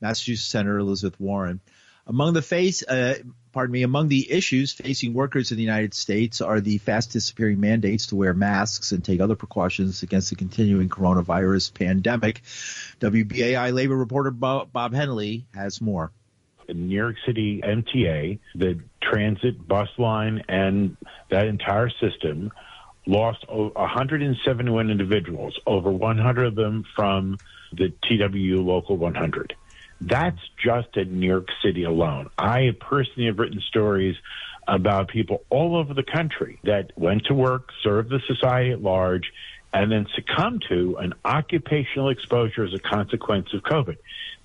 Massachusetts 0.01 0.49
Senator 0.49 0.79
Elizabeth 0.79 1.19
Warren. 1.19 1.61
Among 2.07 2.35
the 2.35 2.43
face, 2.43 2.83
uh, 2.83 3.15
pardon 3.53 3.73
me, 3.73 3.83
among 3.83 4.09
the 4.09 4.31
issues 4.31 4.73
facing 4.73 5.15
workers 5.15 5.51
in 5.51 5.57
the 5.57 5.63
United 5.63 5.95
States 5.95 6.43
are 6.43 6.61
the 6.61 6.79
fast 6.79 7.13
disappearing 7.13 7.61
mandates 7.61 8.09
to 8.09 8.17
wear 8.17 8.35
masks 8.35 8.93
and 8.93 9.03
take 9.03 9.21
other 9.21 9.37
precautions 9.37 10.03
against 10.03 10.29
the 10.29 10.37
continuing 10.37 10.91
coronavirus 10.91 11.73
pandemic. 11.73 12.43
WBAI 13.01 13.73
labor 13.73 13.97
reporter 13.97 14.31
Bob 14.31 14.73
Hennelly 14.75 15.45
has 15.55 15.81
more. 15.81 16.13
In 16.69 16.89
New 16.89 16.97
York 16.97 17.17
City 17.25 17.63
MTA, 17.63 18.39
the 18.55 18.81
transit 19.03 19.67
bus 19.67 19.89
line 19.99 20.43
and 20.49 20.97
that 21.31 21.47
entire 21.47 21.91
system 21.91 22.53
lost 23.07 23.45
171 23.49 24.91
individuals, 24.91 25.59
over 25.67 25.91
100 25.91 26.47
of 26.47 26.55
them 26.55 26.85
from 26.97 27.39
the 27.73 27.93
TWU 28.03 28.65
Local 28.65 28.97
100. 28.97 29.55
That's 30.01 30.41
just 30.63 30.97
in 30.97 31.21
New 31.21 31.27
York 31.27 31.49
City 31.63 31.85
alone. 31.85 32.31
I 32.39 32.71
personally 32.79 33.27
have 33.27 33.39
written 33.39 33.61
stories 33.69 34.17
about 34.67 35.09
people 35.09 35.43
all 35.51 35.77
over 35.77 35.95
the 35.95 36.03
country 36.03 36.59
that 36.65 36.93
went 36.97 37.27
to 37.27 37.35
work, 37.35 37.71
served 37.83 38.11
the 38.11 38.21
society 38.27 38.73
at 38.73 38.83
large, 38.83 39.33
and 39.73 39.91
then 39.91 40.07
succumbed 40.15 40.65
to 40.69 40.97
an 40.99 41.15
occupational 41.25 42.09
exposure 42.09 42.65
as 42.65 42.73
a 42.73 42.79
consequence 42.79 43.53
of 43.53 43.63
COVID. 43.63 43.97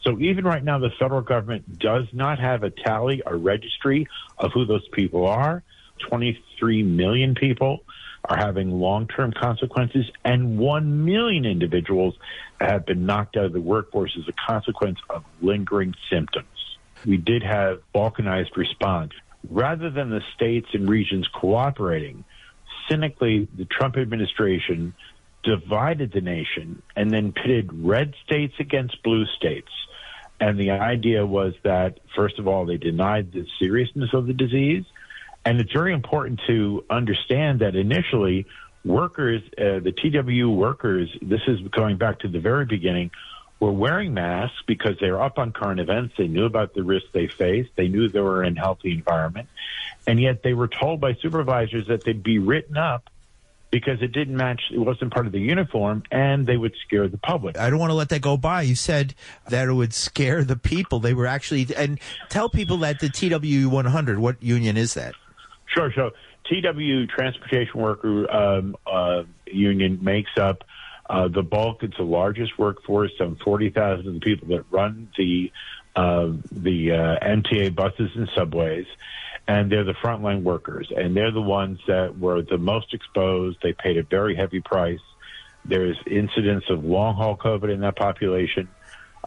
So 0.03 0.19
even 0.19 0.43
right 0.43 0.63
now, 0.63 0.79
the 0.79 0.89
federal 0.97 1.21
government 1.21 1.77
does 1.77 2.05
not 2.13 2.39
have 2.39 2.63
a 2.63 2.69
tally, 2.69 3.21
a 3.25 3.35
registry 3.35 4.07
of 4.37 4.51
who 4.53 4.65
those 4.65 4.87
people 4.89 5.27
are. 5.27 5.61
23 6.09 6.83
million 6.83 7.35
people 7.35 7.83
are 8.25 8.37
having 8.37 8.71
long-term 8.71 9.33
consequences, 9.33 10.05
and 10.25 10.57
1 10.57 11.05
million 11.05 11.45
individuals 11.45 12.15
have 12.59 12.85
been 12.85 13.05
knocked 13.05 13.37
out 13.37 13.45
of 13.45 13.53
the 13.53 13.61
workforce 13.61 14.15
as 14.17 14.27
a 14.27 14.33
consequence 14.33 14.99
of 15.09 15.23
lingering 15.41 15.93
symptoms. 16.09 16.47
We 17.05 17.17
did 17.17 17.43
have 17.43 17.81
balkanized 17.95 18.55
response. 18.57 19.13
Rather 19.49 19.89
than 19.89 20.09
the 20.09 20.21
states 20.35 20.67
and 20.73 20.89
regions 20.89 21.27
cooperating, 21.33 22.25
cynically, 22.89 23.47
the 23.55 23.65
Trump 23.65 23.95
administration 23.97 24.93
divided 25.43 26.11
the 26.11 26.21
nation 26.21 26.81
and 26.95 27.11
then 27.11 27.31
pitted 27.31 27.69
red 27.71 28.13
states 28.25 28.53
against 28.59 29.01
blue 29.03 29.25
states. 29.37 29.71
And 30.41 30.59
the 30.59 30.71
idea 30.71 31.25
was 31.25 31.53
that, 31.63 31.99
first 32.15 32.39
of 32.39 32.47
all, 32.47 32.65
they 32.65 32.77
denied 32.77 33.31
the 33.31 33.45
seriousness 33.59 34.09
of 34.13 34.27
the 34.27 34.33
disease. 34.33 34.83
And 35.45 35.59
it's 35.59 35.71
very 35.71 35.93
important 35.93 36.41
to 36.47 36.83
understand 36.89 37.59
that 37.59 37.75
initially 37.75 38.45
workers, 38.86 39.41
uh, 39.57 39.79
the 39.79 39.91
TWU 39.91 40.55
workers, 40.55 41.09
this 41.21 41.41
is 41.48 41.59
going 41.69 41.98
back 41.98 42.19
to 42.19 42.27
the 42.27 42.39
very 42.39 42.65
beginning, 42.65 43.12
were 43.59 43.71
wearing 43.71 44.13
masks 44.13 44.57
because 44.67 44.95
they 45.01 45.12
were 45.12 45.21
up 45.21 45.38
on 45.38 45.51
current 45.51 45.79
events. 45.79 46.15
They 46.17 46.27
knew 46.27 46.45
about 46.45 46.74
the 46.74 46.83
risks 46.83 47.09
they 47.12 47.27
faced. 47.27 47.71
They 47.75 47.88
knew 47.88 48.07
they 48.07 48.21
were 48.21 48.43
in 48.43 48.57
a 48.57 48.59
healthy 48.59 48.93
environment. 48.93 49.50
And 50.07 50.19
yet 50.19 50.43
they 50.43 50.53
were 50.53 50.67
told 50.67 51.01
by 51.01 51.15
supervisors 51.15 51.88
that 51.88 52.03
they'd 52.03 52.24
be 52.24 52.39
written 52.39 52.77
up 52.77 53.09
because 53.71 54.01
it 54.01 54.12
didn't 54.12 54.36
match, 54.36 54.62
it 54.71 54.79
wasn't 54.79 55.13
part 55.13 55.27
of 55.27 55.31
the 55.31 55.39
uniform, 55.39 56.03
and 56.12 56.48
they 56.48 56.57
would 56.57 56.74
scare 56.86 57.07
the 57.07 57.19
public. 57.19 57.57
I 57.57 57.69
don't 57.69 57.77
want 57.77 57.91
to 57.91 57.95
let 57.95 58.09
that 58.09 58.21
go 58.21 58.36
by. 58.36 58.63
You 58.63 58.75
said 58.75 59.13
that 59.50 59.67
it 59.67 59.74
would 59.74 59.93
scare 59.93 60.43
the 60.43 60.55
people. 60.55 61.00
They 61.00 61.13
were 61.13 61.27
actually, 61.27 61.67
and 61.77 62.00
tell 62.29 62.50
people 62.50 62.77
that 62.77 63.00
the 63.00 63.09
TWU 63.09 63.67
100, 63.67 64.17
what 64.17 64.41
union 64.41 64.75
is 64.75 64.95
that? 64.95 65.13
Sure. 65.67 65.91
So 65.93 66.12
TW 66.49 67.07
Transportation 67.07 67.79
Worker 67.79 68.31
um, 68.31 68.75
uh, 68.85 69.23
Union 69.45 69.99
makes 70.01 70.31
up 70.37 70.63
uh, 71.09 71.27
the 71.27 71.43
bulk. 71.43 71.83
It's 71.83 71.97
the 71.97 72.03
largest 72.03 72.57
workforce. 72.57 73.11
Some 73.17 73.37
forty 73.43 73.69
thousand 73.69 74.21
people 74.21 74.49
that 74.49 74.65
run 74.71 75.09
the 75.17 75.51
uh, 75.95 76.33
the 76.51 76.91
uh, 76.91 77.25
MTA 77.25 77.75
buses 77.75 78.11
and 78.15 78.29
subways, 78.35 78.85
and 79.47 79.71
they're 79.71 79.83
the 79.83 79.93
frontline 79.93 80.43
workers, 80.43 80.91
and 80.95 81.15
they're 81.15 81.31
the 81.31 81.41
ones 81.41 81.79
that 81.87 82.17
were 82.17 82.41
the 82.41 82.57
most 82.57 82.93
exposed. 82.93 83.57
They 83.61 83.73
paid 83.73 83.97
a 83.97 84.03
very 84.03 84.35
heavy 84.35 84.61
price. 84.61 84.99
There's 85.65 85.97
incidents 86.07 86.67
of 86.69 86.83
long 86.83 87.15
haul 87.15 87.37
COVID 87.37 87.71
in 87.71 87.81
that 87.81 87.95
population. 87.95 88.69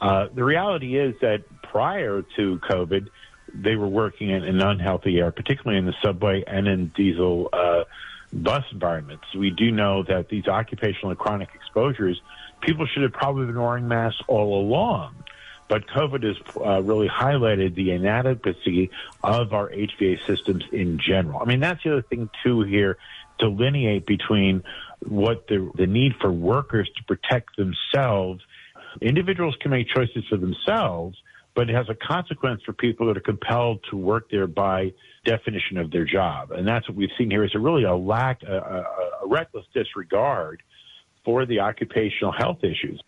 Uh, 0.01 0.29
the 0.35 0.43
reality 0.43 0.99
is 0.99 1.15
that 1.21 1.45
prior 1.63 2.23
to 2.37 2.59
COVID, 2.59 3.09
they 3.55 3.77
were 3.77 3.89
working 3.89 4.31
in 4.31 4.45
an 4.45 4.61
unhealthy 4.61 5.19
air, 5.19 5.31
particularly 5.31 5.79
in 5.79 5.87
the 5.87 5.95
subway 6.03 6.45
and 6.47 6.67
in 6.67 6.89
diesel 6.89 7.49
uh, 7.53 7.85
bus 8.33 8.65
environments. 8.73 9.25
We 9.35 9.51
do 9.51 9.71
know 9.71 10.03
that 10.05 10.29
these 10.29 10.47
occupational 10.47 11.11
and 11.11 11.19
chronic 11.19 11.51
exposures, 11.55 12.21
people 12.61 12.87
should 12.87 13.03
have 13.03 13.13
probably 13.13 13.47
been 13.47 13.61
wearing 13.61 13.89
masks 13.89 14.23
all 14.27 14.61
along. 14.61 15.17
But 15.69 15.87
COVID 15.87 16.23
has 16.25 16.37
uh, 16.57 16.83
really 16.83 17.09
highlighted 17.09 17.75
the 17.75 17.93
inadequacy 17.93 18.91
of 19.23 19.55
our 19.55 19.71
HVA 19.71 20.27
systems 20.27 20.65
in 20.71 20.99
general. 20.99 21.41
I 21.41 21.47
mean, 21.47 21.61
that's 21.61 21.83
the 21.83 21.93
other 21.93 22.03
thing, 22.03 22.29
too, 22.43 22.63
here, 22.63 22.99
delineate 23.39 24.07
between 24.07 24.65
what 25.01 25.47
the, 25.49 25.71
the 25.75 25.87
need 25.87 26.15
for 26.21 26.31
workers 26.31 26.91
to 26.97 27.05
protect 27.05 27.57
themselves. 27.57 28.43
Individuals 29.01 29.57
can 29.61 29.71
make 29.71 29.89
choices 29.89 30.25
for 30.29 30.37
themselves, 30.37 31.17
but 31.55 31.69
it 31.69 31.75
has 31.75 31.87
a 31.89 31.95
consequence 31.95 32.63
for 32.65 32.73
people 32.73 33.07
that 33.07 33.17
are 33.17 33.21
compelled 33.21 33.81
to 33.91 33.97
work 33.97 34.31
there 34.31 34.47
by 34.47 34.93
definition 35.25 35.77
of 35.77 35.91
their 35.91 36.05
job. 36.05 36.51
And 36.51 36.67
that's 36.67 36.89
what 36.89 36.97
we've 36.97 37.11
seen 37.19 37.31
here 37.31 37.45
is 37.45 37.55
a 37.55 37.59
really 37.59 37.85
a 37.85 37.95
lack, 37.95 38.43
a, 38.43 38.57
a, 38.57 39.27
reckless 39.27 39.65
disregard 39.75 40.63
for 41.25 41.47
the 41.47 41.61
occupational 41.61 42.33
health 42.33 42.65
issues. 42.65 43.01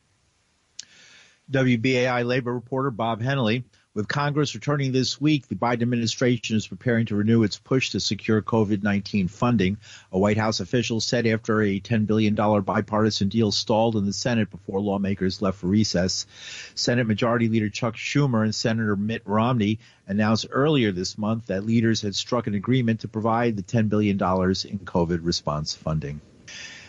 WBAI 1.51 2.25
labor 2.25 2.55
reporter 2.55 2.91
Bob 2.91 3.21
Hennelly 3.21 3.65
with 3.95 4.09
Congress 4.09 4.57
returning 4.57 4.91
this 4.91 5.21
week, 5.21 5.47
the 5.47 5.55
Biden 5.55 5.83
administration 5.83 6.57
is 6.57 6.67
preparing 6.67 7.07
to 7.07 7.15
renew 7.15 7.45
its 7.45 7.59
push 7.59 7.91
to 7.91 8.01
secure 8.01 8.43
COVID 8.43 8.83
19 8.83 9.29
funding. 9.29 9.79
A 10.11 10.19
White 10.19 10.37
House 10.37 10.59
official 10.59 11.01
said 11.01 11.27
after 11.29 11.63
a 11.63 11.79
$10 11.79 12.07
billion 12.07 12.35
bipartisan 12.35 13.29
deal 13.29 13.53
stalled 13.53 13.95
in 13.95 14.05
the 14.05 14.13
Senate 14.13 14.51
before 14.51 14.81
lawmakers 14.81 15.41
left 15.41 15.59
for 15.59 15.69
recess. 15.69 16.27
Senate 16.75 17.07
Majority 17.07 17.49
Leader 17.49 17.69
Chuck 17.69 17.95
Schumer 17.95 18.43
and 18.43 18.55
Senator 18.55 18.97
Mitt 18.97 19.23
Romney 19.25 19.79
announced 20.09 20.47
earlier 20.51 20.91
this 20.91 21.17
month 21.17 21.47
that 21.47 21.65
leaders 21.65 22.03
had 22.03 22.17
struck 22.17 22.49
an 22.49 22.55
agreement 22.55 23.01
to 23.01 23.09
provide 23.09 23.57
the 23.57 23.63
$10 23.63 23.89
billion 23.89 24.17
in 24.17 24.19
COVID 24.19 25.21
response 25.23 25.75
funding. 25.75 26.21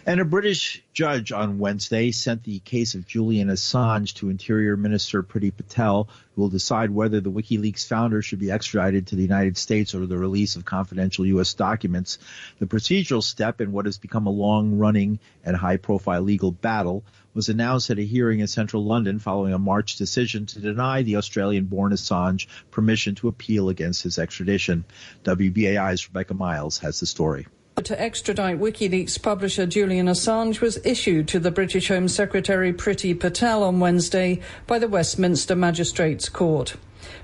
And 0.08 0.20
a 0.20 0.26
British 0.26 0.84
judge 0.94 1.32
on 1.32 1.58
Wednesday 1.58 2.12
sent 2.12 2.44
the 2.44 2.60
case 2.60 2.94
of 2.94 3.08
Julian 3.08 3.48
Assange 3.48 4.14
to 4.18 4.30
Interior 4.30 4.78
Minister 4.78 5.24
Priti 5.24 5.50
Patel, 5.50 6.08
who 6.36 6.42
will 6.42 6.50
decide 6.50 6.92
whether 6.92 7.20
the 7.20 7.32
WikiLeaks 7.32 7.88
founder 7.88 8.22
should 8.22 8.38
be 8.38 8.52
extradited 8.52 9.08
to 9.08 9.16
the 9.16 9.24
United 9.24 9.58
States 9.58 9.96
or 9.96 10.06
the 10.06 10.16
release 10.16 10.58
of 10.58 10.64
confidential 10.64 11.26
U.S. 11.26 11.56
documents. 11.56 12.20
The 12.60 12.68
procedural 12.68 13.24
step 13.24 13.62
in 13.62 13.72
what 13.72 13.88
has 13.88 13.98
become 13.98 14.28
a 14.28 14.30
long 14.30 14.78
running 14.78 15.18
and 15.44 15.58
high 15.58 15.78
profile 15.78 16.22
legal 16.22 16.52
battle 16.52 17.04
was 17.34 17.50
announced 17.50 17.90
at 17.90 17.98
a 17.98 18.06
hearing 18.06 18.42
in 18.42 18.48
central 18.48 18.86
London 18.86 19.18
following 19.18 19.54
a 19.54 19.58
March 19.58 19.96
decision 19.96 20.46
to 20.46 20.60
deny 20.60 21.02
the 21.02 21.16
Australian 21.16 21.66
born 21.66 21.92
Assange 21.92 22.46
permission 22.70 23.16
to 23.16 23.28
appeal 23.28 23.70
against 23.70 24.04
his 24.04 24.20
extradition. 24.20 24.86
WBAI's 25.24 26.08
Rebecca 26.08 26.36
Miles 26.36 26.78
has 26.78 27.00
the 27.00 27.08
story 27.08 27.48
to 27.84 28.01
extradite 28.01 28.58
WikiLeaks 28.58 29.22
publisher 29.22 29.65
Julian 29.65 30.08
Assange 30.08 30.62
was 30.62 30.79
issued 30.86 31.27
to 31.27 31.39
the 31.39 31.51
British 31.51 31.89
Home 31.89 32.08
Secretary 32.08 32.72
Priti 32.72 33.13
Patel 33.20 33.63
on 33.63 33.82
Wednesday 33.82 34.39
by 34.65 34.79
the 34.79 34.88
Westminster 34.88 35.58
Magistrates 35.58 36.29
Court. 36.29 36.77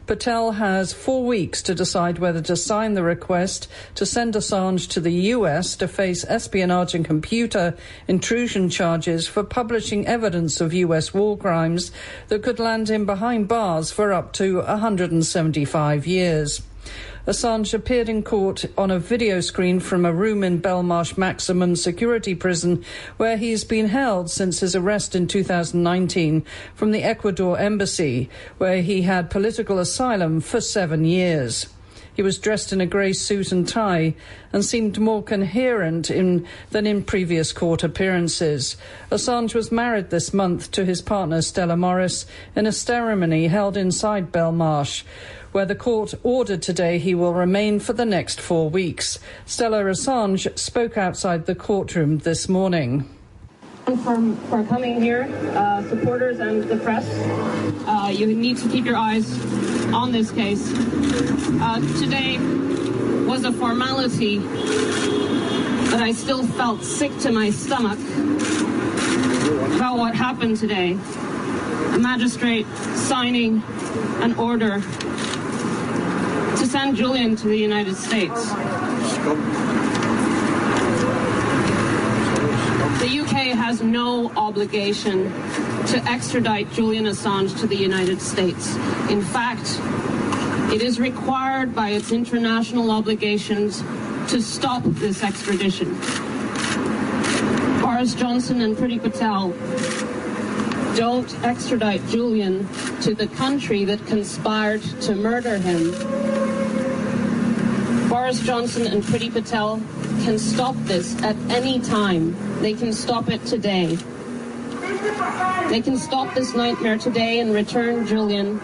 Patel 0.08 0.52
has 0.52 0.92
four 0.92 1.24
weeks 1.24 1.62
to 1.64 1.74
decide 1.74 2.20
whether 2.20 2.42
to 2.42 2.58
sign 2.58 2.96
the 2.96 3.02
request 3.02 3.70
to 3.96 4.06
send 4.06 4.34
Assange 4.34 4.90
to 4.90 5.00
the 5.00 5.14
US 5.36 5.78
to 5.78 5.88
face 5.88 6.26
espionage 6.28 6.94
and 6.94 7.06
computer 7.06 7.74
intrusion 8.10 8.70
charges 8.70 9.30
for 9.30 9.44
publishing 9.44 10.06
evidence 10.06 10.60
of 10.60 10.74
US 10.74 11.14
war 11.14 11.38
crimes 11.38 11.94
that 12.28 12.44
could 12.44 12.60
land 12.60 12.90
him 12.90 13.06
behind 13.06 13.48
bars 13.48 13.90
for 13.90 14.12
up 14.12 14.34
to 14.34 14.58
175 14.58 16.06
years. 16.06 16.62
Assange 17.28 17.72
appeared 17.76 18.10
in 18.10 18.24
court 18.24 18.66
on 18.80 18.90
a 18.90 18.98
video 18.98 19.42
screen 19.42 19.80
from 19.80 20.06
a 20.06 20.14
room 20.14 20.44
in 20.44 20.60
Belmarsh 20.60 21.20
Maximum 21.20 21.76
Security 21.76 22.34
Prison, 22.34 22.84
where 23.18 23.38
he's 23.38 23.64
been 23.64 23.90
held 23.90 24.32
since 24.32 24.62
his 24.62 24.76
arrest 24.76 25.16
in 25.16 25.28
2019 25.28 26.44
from 26.74 26.92
the 26.92 27.04
Ecuador 27.04 27.60
Embassy, 27.60 28.28
where 28.58 28.82
he 28.82 29.04
had 29.04 29.30
political 29.30 29.78
asylum 29.78 30.42
for 30.42 30.60
seven 30.60 31.06
years. 31.06 31.68
He 32.14 32.24
was 32.24 32.40
dressed 32.40 32.74
in 32.74 32.82
a 32.82 32.86
grey 32.86 33.14
suit 33.14 33.52
and 33.52 33.68
tie 33.68 34.16
and 34.52 34.66
seemed 34.66 35.00
more 35.00 35.24
coherent 35.24 36.10
in, 36.10 36.46
than 36.72 36.86
in 36.86 37.04
previous 37.04 37.54
court 37.54 37.84
appearances. 37.84 38.76
Assange 39.12 39.56
was 39.56 39.72
married 39.72 40.10
this 40.10 40.34
month 40.34 40.72
to 40.72 40.86
his 40.86 41.02
partner 41.02 41.42
Stella 41.42 41.76
Moris 41.76 42.26
in 42.56 42.66
a 42.66 42.72
ceremony 42.72 43.48
held 43.48 43.78
inside 43.78 44.32
Belmarsh 44.32 45.04
where 45.52 45.66
the 45.66 45.76
court 45.76 46.14
ordered 46.24 46.62
today 46.62 46.98
he 46.98 47.14
will 47.14 47.34
remain 47.34 47.80
for 47.80 47.94
the 47.94 48.06
next 48.06 48.40
four 48.40 48.70
weeks. 48.70 49.20
Stella 49.46 49.84
Assange 49.84 50.58
spoke 50.58 50.98
outside 50.98 51.46
the 51.46 51.56
courtroom 51.56 52.20
this 52.20 52.48
morning. 52.48 53.10
For, 53.86 54.36
for 54.50 54.64
coming 54.66 55.02
here, 55.02 55.24
uh, 55.56 55.82
supporters 55.90 56.40
and 56.40 56.64
the 56.64 56.78
press, 56.78 57.06
uh, 57.88 58.14
you 58.14 58.28
need 58.28 58.58
to 58.58 58.70
keep 58.70 58.86
your 58.86 58.96
eyes 58.96 59.28
on 59.94 60.12
this 60.12 60.32
case. 60.32 60.72
Uh, 61.60 61.80
today 62.00 62.38
was 63.26 63.44
a 63.44 63.52
formality, 63.52 64.38
but 65.90 66.02
I 66.02 66.14
still 66.14 66.46
felt 66.46 66.84
sick 66.84 67.18
to 67.20 67.32
my 67.32 67.50
stomach 67.50 68.00
about 69.76 69.98
what 69.98 70.16
happened 70.16 70.58
today. 70.58 70.94
A 71.94 71.98
magistrate 71.98 72.68
signing 72.96 73.64
an 74.22 74.36
order 74.36 74.82
send 76.72 76.96
Julian 76.96 77.36
to 77.36 77.50
the 77.50 77.58
United 77.58 77.98
States. 77.98 78.50
The 83.02 83.20
UK 83.20 83.58
has 83.58 83.82
no 83.84 84.32
obligation 84.38 85.26
to 85.88 86.02
extradite 86.08 86.72
Julian 86.72 87.08
Assange 87.08 87.60
to 87.60 87.68
the 87.68 87.76
United 87.76 88.22
States. 88.22 88.74
In 89.10 89.22
fact, 89.22 89.82
it 90.74 90.82
is 90.82 90.98
required 90.98 91.76
by 91.76 91.90
its 91.90 92.14
international 92.14 92.90
obligations 92.90 93.82
to 94.30 94.42
stop 94.42 94.82
this 94.86 95.24
extradition. 95.24 95.94
Boris 97.82 98.14
Johnson 98.16 98.62
and 98.62 98.78
Priti 98.78 99.02
Patel 99.02 99.50
don't 100.96 101.38
extradite 101.44 102.06
Julian 102.08 102.66
to 103.02 103.14
the 103.14 103.28
country 103.28 103.84
that 103.84 104.06
conspired 104.08 104.82
to 105.02 105.16
murder 105.16 105.58
him 105.58 105.92
Boris 108.12 108.42
Johnson 108.42 108.88
and 108.88 109.02
Priti 109.02 109.32
Patel 109.32 109.78
can 110.26 110.38
stop 110.38 110.76
this 110.80 111.16
at 111.24 111.34
any 111.50 111.80
time. 111.80 112.36
They 112.62 112.74
can 112.74 112.92
stop 112.92 113.30
it 113.30 113.46
today. 113.46 113.96
They 115.70 115.80
can 115.82 115.98
stop 115.98 116.36
this 116.36 116.54
nightmare 116.54 116.98
today 116.98 117.40
and 117.40 117.54
return 117.54 118.06
Julian 118.06 118.60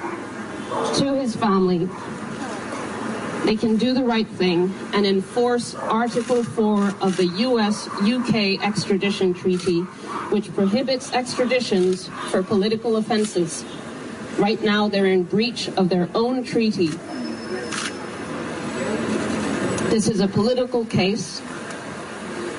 to 0.95 1.13
his 1.17 1.33
family. 1.33 1.87
They 3.45 3.55
can 3.55 3.77
do 3.77 3.93
the 3.93 4.03
right 4.03 4.27
thing 4.27 4.73
and 4.93 5.05
enforce 5.05 5.75
Article 5.75 6.43
4 6.43 6.95
of 6.99 7.15
the 7.15 7.27
US 7.27 7.87
UK 8.01 8.61
extradition 8.61 9.33
treaty, 9.33 9.79
which 10.29 10.53
prohibits 10.53 11.11
extraditions 11.11 12.09
for 12.31 12.43
political 12.43 12.97
offenses. 12.97 13.63
Right 14.37 14.61
now, 14.61 14.89
they're 14.89 15.05
in 15.05 15.23
breach 15.23 15.69
of 15.69 15.87
their 15.87 16.09
own 16.13 16.43
treaty 16.43 16.89
this 19.89 20.07
is 20.07 20.19
a 20.19 20.27
political 20.27 20.85
case, 20.85 21.41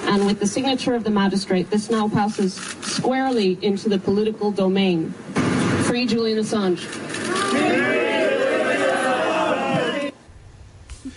and 0.05 0.27
with 0.27 0.41
the 0.41 0.47
signature 0.47 0.95
of 0.95 1.05
the 1.05 1.11
magistrate, 1.11 1.71
this 1.71 1.91
now 1.91 2.09
passes 2.09 2.55
squarely 2.55 3.59
into 3.63 3.89
the 3.89 3.99
political 3.99 4.51
domain. 4.51 5.11
Free 5.85 6.07
Julian 6.07 6.39
Assange. 6.39 6.85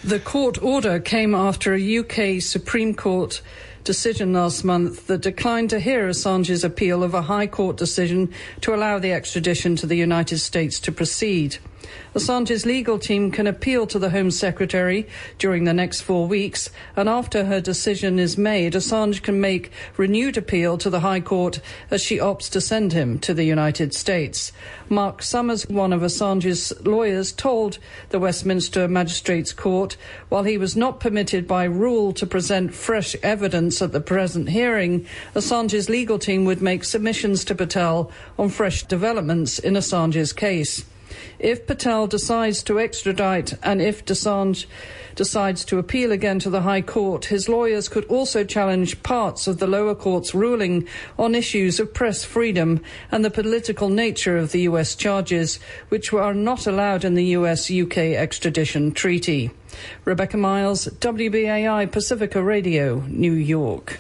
The 0.04 0.20
court 0.20 0.62
order 0.62 1.00
came 1.00 1.34
after 1.34 1.74
a 1.74 1.98
UK 2.00 2.42
Supreme 2.42 2.94
Court 2.94 3.42
decision 3.84 4.34
last 4.34 4.64
month 4.64 5.08
that 5.08 5.22
declined 5.22 5.70
to 5.70 5.80
hear 5.80 6.10
Assange's 6.10 6.64
appeal 6.64 7.04
of 7.04 7.14
a 7.14 7.24
High 7.24 7.48
Court 7.48 7.78
decision 7.78 8.30
to 8.62 8.76
allow 8.76 9.00
the 9.00 9.14
extradition 9.14 9.76
to 9.78 9.88
the 9.88 9.96
United 9.96 10.40
States 10.40 10.80
to 10.82 10.92
proceed. 10.92 11.58
Assange's 12.14 12.66
legal 12.66 13.00
team 13.00 13.32
can 13.32 13.48
appeal 13.48 13.88
to 13.88 13.98
the 13.98 14.10
Home 14.10 14.32
Secretary 14.32 15.08
during 15.38 15.64
the 15.64 15.74
next 15.74 16.02
four 16.02 16.28
weeks, 16.28 16.70
and 16.96 17.08
after 17.08 17.46
her 17.46 17.62
decision 17.62 18.20
is 18.20 18.38
made, 18.38 18.74
Assange 18.74 19.22
can 19.22 19.40
make 19.40 19.72
renewed 19.98 20.38
appeal 20.38 20.78
to 20.78 20.90
the 20.90 21.00
High 21.00 21.22
Court 21.22 21.62
as 21.90 22.04
she 22.04 22.18
opts 22.18 22.50
to 22.52 22.62
send 22.62 22.94
him 22.94 23.18
to 23.20 23.34
the 23.34 23.46
United 23.46 23.94
States. 23.94 24.52
Mark 24.90 25.24
Summers, 25.24 25.68
one 25.68 25.94
of 25.94 26.02
Assange's 26.02 26.74
lawyers, 26.86 27.32
told 27.32 27.78
the 28.10 28.20
Westminster 28.20 28.88
Magistrates 28.88 29.54
Court 29.54 29.96
while 30.28 30.44
he 30.44 30.58
was 30.58 30.76
not 30.76 31.00
permitted 31.00 31.48
by 31.48 31.64
rule 31.64 32.12
to 32.14 32.26
present 32.26 32.74
fresh 32.74 33.16
evidence 33.24 33.82
at 33.82 33.94
the 33.94 34.02
present 34.02 34.50
hearing, 34.50 35.06
Assange's 35.34 35.90
legal 35.90 36.20
team 36.20 36.46
would 36.46 36.62
make 36.62 36.84
submissions 36.84 37.46
to 37.46 37.56
Patel 37.56 38.12
on 38.38 38.50
fresh 38.50 38.84
developments 38.84 39.60
in 39.60 39.76
Assange's 39.76 40.34
case. 40.34 40.84
If 41.40 41.68
Patel 41.68 42.08
decides 42.08 42.64
to 42.64 42.80
extradite 42.80 43.54
and 43.64 43.82
if 43.82 44.06
Assange 44.06 44.66
decides 45.16 45.66
to 45.66 45.78
appeal 45.78 46.12
again 46.12 46.40
to 46.40 46.50
the 46.50 46.62
High 46.62 46.82
Court, 46.82 47.26
his 47.26 47.50
lawyers 47.50 47.90
could 47.90 48.06
also 48.06 48.44
challenge 48.44 49.04
parts 49.04 49.48
of 49.48 49.60
the 49.60 49.68
lower 49.68 49.96
court's 49.96 50.34
ruling 50.34 50.88
on 51.18 51.36
issues 51.36 51.80
of 51.80 51.94
press 51.94 52.24
freedom 52.24 52.82
and 53.12 53.24
the 53.24 53.32
political 53.32 53.90
nature 53.90 54.38
of 54.38 54.52
the 54.52 54.62
US 54.62 54.96
charges, 54.96 55.60
which 55.90 56.14
are 56.14 56.34
not 56.34 56.68
allowed 56.68 57.04
in 57.04 57.16
the 57.16 57.26
US 57.38 57.70
UK 57.70 57.98
extradition 57.98 58.92
treaty. 58.92 59.52
Rebecca 60.06 60.38
Miles, 60.38 60.88
WBAI 60.88 61.92
Pacifica 61.92 62.42
Radio, 62.42 63.04
New 63.08 63.34
York. 63.34 64.00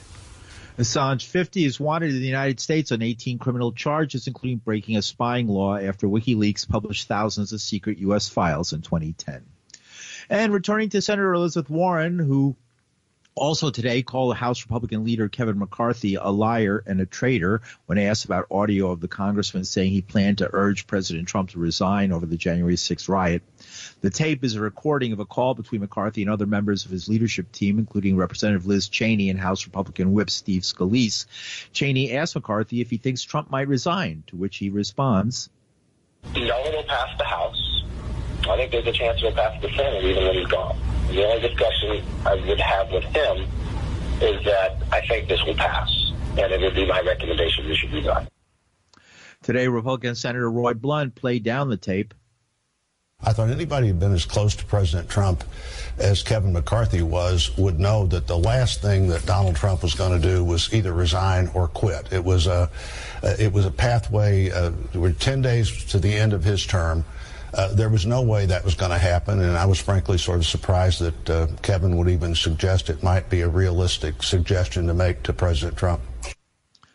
Assange 0.81 1.25
50 1.25 1.63
is 1.63 1.79
wanted 1.79 2.09
in 2.09 2.19
the 2.19 2.25
United 2.25 2.59
States 2.59 2.91
on 2.91 3.03
18 3.03 3.37
criminal 3.37 3.71
charges, 3.71 4.25
including 4.25 4.57
breaking 4.57 4.97
a 4.97 5.01
spying 5.03 5.47
law 5.47 5.77
after 5.77 6.07
WikiLeaks 6.07 6.67
published 6.67 7.07
thousands 7.07 7.53
of 7.53 7.61
secret 7.61 7.99
U.S. 7.99 8.27
files 8.27 8.73
in 8.73 8.81
2010. 8.81 9.45
And 10.29 10.51
returning 10.51 10.89
to 10.89 11.01
Senator 11.01 11.33
Elizabeth 11.33 11.69
Warren, 11.69 12.17
who 12.17 12.55
also 13.35 13.69
today 13.69 14.01
called 14.01 14.35
House 14.35 14.63
Republican 14.65 15.05
leader 15.05 15.29
Kevin 15.29 15.59
McCarthy 15.59 16.15
a 16.15 16.29
liar 16.29 16.83
and 16.85 16.99
a 16.99 17.05
traitor 17.05 17.61
when 17.85 17.97
asked 17.97 18.25
about 18.25 18.47
audio 18.51 18.91
of 18.91 18.99
the 18.99 19.07
congressman 19.07 19.63
saying 19.63 19.91
he 19.91 20.01
planned 20.01 20.39
to 20.39 20.49
urge 20.51 20.85
President 20.87 21.27
Trump 21.27 21.51
to 21.51 21.59
resign 21.59 22.11
over 22.11 22.25
the 22.25 22.37
January 22.37 22.75
6th 22.75 23.07
riot. 23.07 23.41
The 24.01 24.09
tape 24.09 24.43
is 24.43 24.55
a 24.55 24.61
recording 24.61 25.13
of 25.13 25.19
a 25.19 25.25
call 25.25 25.53
between 25.53 25.81
McCarthy 25.81 26.21
and 26.21 26.31
other 26.31 26.45
members 26.45 26.85
of 26.85 26.91
his 26.91 27.07
leadership 27.07 27.51
team, 27.51 27.79
including 27.79 28.17
Representative 28.17 28.65
Liz 28.65 28.89
Cheney 28.89 29.29
and 29.29 29.39
House 29.39 29.65
Republican 29.65 30.13
Whip 30.13 30.29
Steve 30.29 30.63
Scalise. 30.63 31.25
Cheney 31.71 32.13
asked 32.13 32.35
McCarthy 32.35 32.81
if 32.81 32.89
he 32.89 32.97
thinks 32.97 33.23
Trump 33.23 33.49
might 33.49 33.67
resign, 33.67 34.23
to 34.27 34.35
which 34.35 34.57
he 34.57 34.69
responds, 34.69 35.49
No, 36.35 36.65
it'll 36.65 36.83
pass 36.83 37.17
the 37.17 37.23
House. 37.23 37.83
I 38.49 38.57
think 38.57 38.71
there's 38.71 38.87
a 38.87 38.91
chance 38.91 39.19
it'll 39.19 39.31
pass 39.31 39.61
the 39.61 39.69
Senate 39.69 40.03
even 40.03 40.23
when 40.23 40.33
he's 40.35 40.47
gone. 40.47 40.90
The 41.11 41.25
only 41.27 41.47
discussion 41.47 42.03
I 42.25 42.35
would 42.35 42.59
have 42.59 42.89
with 42.91 43.03
him 43.03 43.45
is 44.21 44.43
that 44.45 44.77
I 44.93 45.05
think 45.07 45.27
this 45.27 45.43
will 45.43 45.55
pass. 45.55 45.89
and 46.37 46.51
it 46.51 46.61
would 46.61 46.75
be 46.75 46.85
my 46.85 47.01
recommendation 47.01 47.67
this 47.67 47.77
should 47.77 47.91
be 47.91 48.01
done. 48.01 48.27
Today, 49.43 49.67
Republican 49.67 50.15
Senator 50.15 50.49
Roy 50.49 50.73
Blunt 50.73 51.15
played 51.15 51.43
down 51.43 51.69
the 51.69 51.75
tape. 51.75 52.13
I 53.23 53.33
thought 53.33 53.49
anybody 53.49 53.87
who'd 53.87 53.99
been 53.99 54.13
as 54.13 54.25
close 54.25 54.55
to 54.55 54.65
President 54.65 55.09
Trump 55.09 55.43
as 55.97 56.23
Kevin 56.23 56.53
McCarthy 56.53 57.01
was 57.01 57.55
would 57.57 57.79
know 57.79 58.07
that 58.07 58.25
the 58.27 58.37
last 58.37 58.81
thing 58.81 59.07
that 59.09 59.25
Donald 59.25 59.55
Trump 59.55 59.83
was 59.83 59.93
going 59.93 60.19
to 60.19 60.27
do 60.27 60.43
was 60.43 60.73
either 60.73 60.93
resign 60.93 61.49
or 61.53 61.67
quit. 61.67 62.11
It 62.11 62.23
was 62.23 62.47
a, 62.47 62.69
it 63.21 63.51
was 63.51 63.65
a 63.65 63.71
pathway. 63.71 64.49
Uh, 64.49 64.71
we're 64.95 65.11
10 65.11 65.41
days 65.41 65.85
to 65.85 65.99
the 65.99 66.13
end 66.13 66.33
of 66.33 66.43
his 66.43 66.65
term. 66.65 67.03
Uh, 67.53 67.73
there 67.73 67.89
was 67.89 68.05
no 68.05 68.21
way 68.21 68.45
that 68.45 68.63
was 68.63 68.75
going 68.75 68.91
to 68.91 68.97
happen, 68.97 69.41
and 69.41 69.57
I 69.57 69.65
was 69.65 69.79
frankly 69.79 70.17
sort 70.17 70.39
of 70.39 70.45
surprised 70.45 71.01
that 71.01 71.29
uh, 71.29 71.47
Kevin 71.61 71.97
would 71.97 72.07
even 72.07 72.33
suggest 72.33 72.89
it 72.89 73.03
might 73.03 73.29
be 73.29 73.41
a 73.41 73.49
realistic 73.49 74.23
suggestion 74.23 74.87
to 74.87 74.93
make 74.93 75.23
to 75.23 75.33
President 75.33 75.77
Trump. 75.77 76.01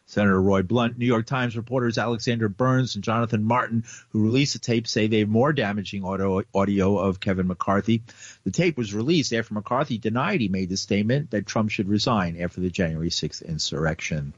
Senator 0.07 0.41
Roy 0.41 0.63
Blunt, 0.63 0.97
New 0.97 1.05
York 1.05 1.27
Times 1.27 1.59
reporters 1.59 1.99
Alexander 1.99 2.49
Burns 2.49 2.95
and 2.95 3.05
Jonathan 3.05 3.45
Martin, 3.45 3.85
who 4.11 4.23
released 4.23 4.55
the 4.55 4.59
tape, 4.59 4.87
say 4.87 5.07
they 5.07 5.19
have 5.19 5.29
more 5.29 5.53
damaging 5.53 6.05
audio, 6.05 6.43
audio 6.55 6.97
of 6.97 7.21
Kevin 7.21 7.49
McCarthy. 7.49 8.03
The 8.45 8.51
tape 8.51 8.79
was 8.79 8.95
released 8.95 9.35
after 9.35 9.53
McCarthy 9.53 9.99
denied 9.99 10.41
he 10.41 10.49
made 10.49 10.71
the 10.71 10.79
statement 10.79 11.33
that 11.33 11.45
Trump 11.45 11.71
should 11.71 11.89
resign 11.89 12.41
after 12.41 12.63
the 12.63 12.71
January 12.71 13.11
6th 13.11 13.45
insurrection. 13.45 14.33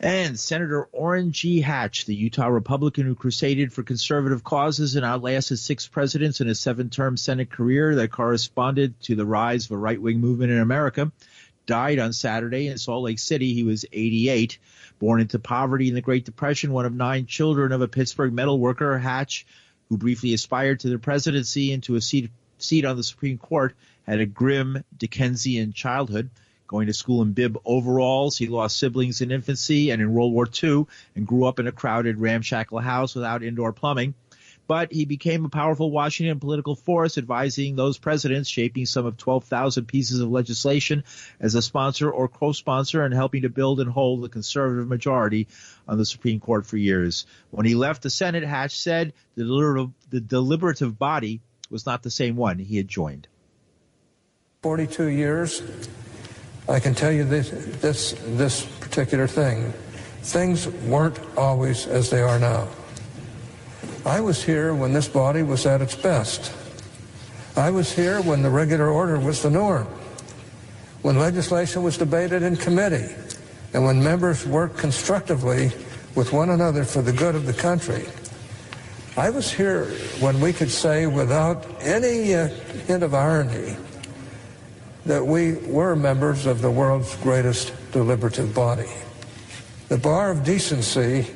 And 0.00 0.38
Senator 0.38 0.84
Orrin 0.92 1.32
G. 1.32 1.60
Hatch, 1.60 2.04
the 2.04 2.14
Utah 2.14 2.48
Republican 2.48 3.06
who 3.06 3.14
crusaded 3.14 3.72
for 3.72 3.82
conservative 3.82 4.42
causes 4.42 4.96
and 4.96 5.04
outlasted 5.04 5.58
six 5.58 5.86
presidents 5.86 6.40
in 6.40 6.48
his 6.48 6.60
seven 6.60 6.90
term 6.90 7.16
Senate 7.16 7.50
career 7.50 7.94
that 7.94 8.10
corresponded 8.10 9.00
to 9.02 9.14
the 9.14 9.24
rise 9.24 9.66
of 9.66 9.72
a 9.72 9.76
right 9.76 10.00
wing 10.00 10.20
movement 10.20 10.50
in 10.50 10.58
America, 10.58 11.12
died 11.66 11.98
on 11.98 12.12
Saturday 12.12 12.66
in 12.66 12.78
Salt 12.78 13.04
Lake 13.04 13.18
City. 13.18 13.54
He 13.54 13.62
was 13.62 13.86
88. 13.92 14.58
Born 14.98 15.20
into 15.20 15.38
poverty 15.38 15.88
in 15.88 15.94
the 15.94 16.00
Great 16.00 16.24
Depression, 16.24 16.72
one 16.72 16.86
of 16.86 16.94
nine 16.94 17.26
children 17.26 17.72
of 17.72 17.80
a 17.80 17.88
Pittsburgh 17.88 18.32
metal 18.32 18.58
worker, 18.58 18.98
Hatch, 18.98 19.46
who 19.88 19.98
briefly 19.98 20.34
aspired 20.34 20.80
to 20.80 20.88
the 20.88 20.98
presidency 20.98 21.72
and 21.72 21.82
to 21.84 21.96
a 21.96 22.00
seat, 22.00 22.30
seat 22.58 22.84
on 22.84 22.96
the 22.96 23.02
Supreme 23.02 23.38
Court, 23.38 23.74
had 24.06 24.20
a 24.20 24.26
grim 24.26 24.84
Dickensian 24.96 25.72
childhood. 25.72 26.30
Going 26.66 26.86
to 26.86 26.94
school 26.94 27.22
in 27.22 27.32
bib 27.32 27.58
overalls, 27.64 28.38
he 28.38 28.46
lost 28.46 28.78
siblings 28.78 29.20
in 29.20 29.30
infancy 29.30 29.90
and 29.90 30.00
in 30.00 30.12
World 30.12 30.32
War 30.32 30.48
II 30.62 30.86
and 31.14 31.26
grew 31.26 31.44
up 31.44 31.58
in 31.58 31.66
a 31.66 31.72
crowded, 31.72 32.18
ramshackle 32.18 32.78
house 32.78 33.14
without 33.14 33.42
indoor 33.42 33.72
plumbing 33.72 34.14
but 34.66 34.92
he 34.92 35.04
became 35.04 35.44
a 35.44 35.50
powerful 35.50 35.90
Washington 35.90 36.40
political 36.40 36.74
force, 36.74 37.18
advising 37.18 37.76
those 37.76 37.98
presidents, 37.98 38.48
shaping 38.48 38.86
some 38.86 39.04
of 39.04 39.16
12,000 39.16 39.86
pieces 39.86 40.20
of 40.20 40.30
legislation 40.30 41.04
as 41.40 41.54
a 41.54 41.62
sponsor 41.62 42.10
or 42.10 42.28
co-sponsor, 42.28 43.04
and 43.04 43.12
helping 43.12 43.42
to 43.42 43.48
build 43.48 43.80
and 43.80 43.90
hold 43.90 44.22
the 44.22 44.28
conservative 44.28 44.88
majority 44.88 45.48
on 45.86 45.98
the 45.98 46.06
Supreme 46.06 46.40
Court 46.40 46.66
for 46.66 46.76
years. 46.76 47.26
When 47.50 47.66
he 47.66 47.74
left 47.74 48.02
the 48.02 48.10
Senate, 48.10 48.44
Hatch 48.44 48.78
said 48.78 49.12
the 49.34 49.44
deliberative, 49.44 49.90
the 50.10 50.20
deliberative 50.20 50.98
body 50.98 51.40
was 51.70 51.86
not 51.86 52.02
the 52.02 52.10
same 52.10 52.36
one 52.36 52.58
he 52.58 52.76
had 52.76 52.88
joined. 52.88 53.28
42 54.62 55.08
years, 55.08 55.62
I 56.68 56.80
can 56.80 56.94
tell 56.94 57.12
you 57.12 57.24
this, 57.24 57.50
this, 57.80 58.14
this 58.24 58.64
particular 58.80 59.26
thing. 59.26 59.72
Things 60.22 60.66
weren't 60.66 61.18
always 61.36 61.86
as 61.86 62.08
they 62.08 62.22
are 62.22 62.38
now. 62.38 62.68
I 64.06 64.20
was 64.20 64.42
here 64.42 64.74
when 64.74 64.92
this 64.92 65.08
body 65.08 65.42
was 65.42 65.66
at 65.66 65.82
its 65.82 65.94
best. 65.94 66.52
I 67.56 67.70
was 67.70 67.92
here 67.92 68.22
when 68.22 68.42
the 68.42 68.50
regular 68.50 68.88
order 68.88 69.18
was 69.18 69.42
the 69.42 69.50
norm, 69.50 69.86
when 71.02 71.18
legislation 71.18 71.82
was 71.82 71.98
debated 71.98 72.42
in 72.42 72.56
committee, 72.56 73.14
and 73.74 73.84
when 73.84 74.02
members 74.02 74.46
worked 74.46 74.78
constructively 74.78 75.70
with 76.14 76.32
one 76.32 76.50
another 76.50 76.84
for 76.84 77.02
the 77.02 77.12
good 77.12 77.34
of 77.34 77.44
the 77.44 77.52
country. 77.52 78.06
I 79.16 79.30
was 79.30 79.52
here 79.52 79.84
when 80.20 80.40
we 80.40 80.52
could 80.52 80.70
say 80.70 81.06
without 81.06 81.64
any 81.80 82.34
uh, 82.34 82.48
hint 82.86 83.02
of 83.02 83.14
irony 83.14 83.76
that 85.06 85.26
we 85.26 85.54
were 85.66 85.94
members 85.94 86.46
of 86.46 86.62
the 86.62 86.70
world's 86.70 87.14
greatest 87.16 87.72
deliberative 87.92 88.54
body. 88.54 88.90
The 89.88 89.98
bar 89.98 90.30
of 90.30 90.44
decency 90.44 91.26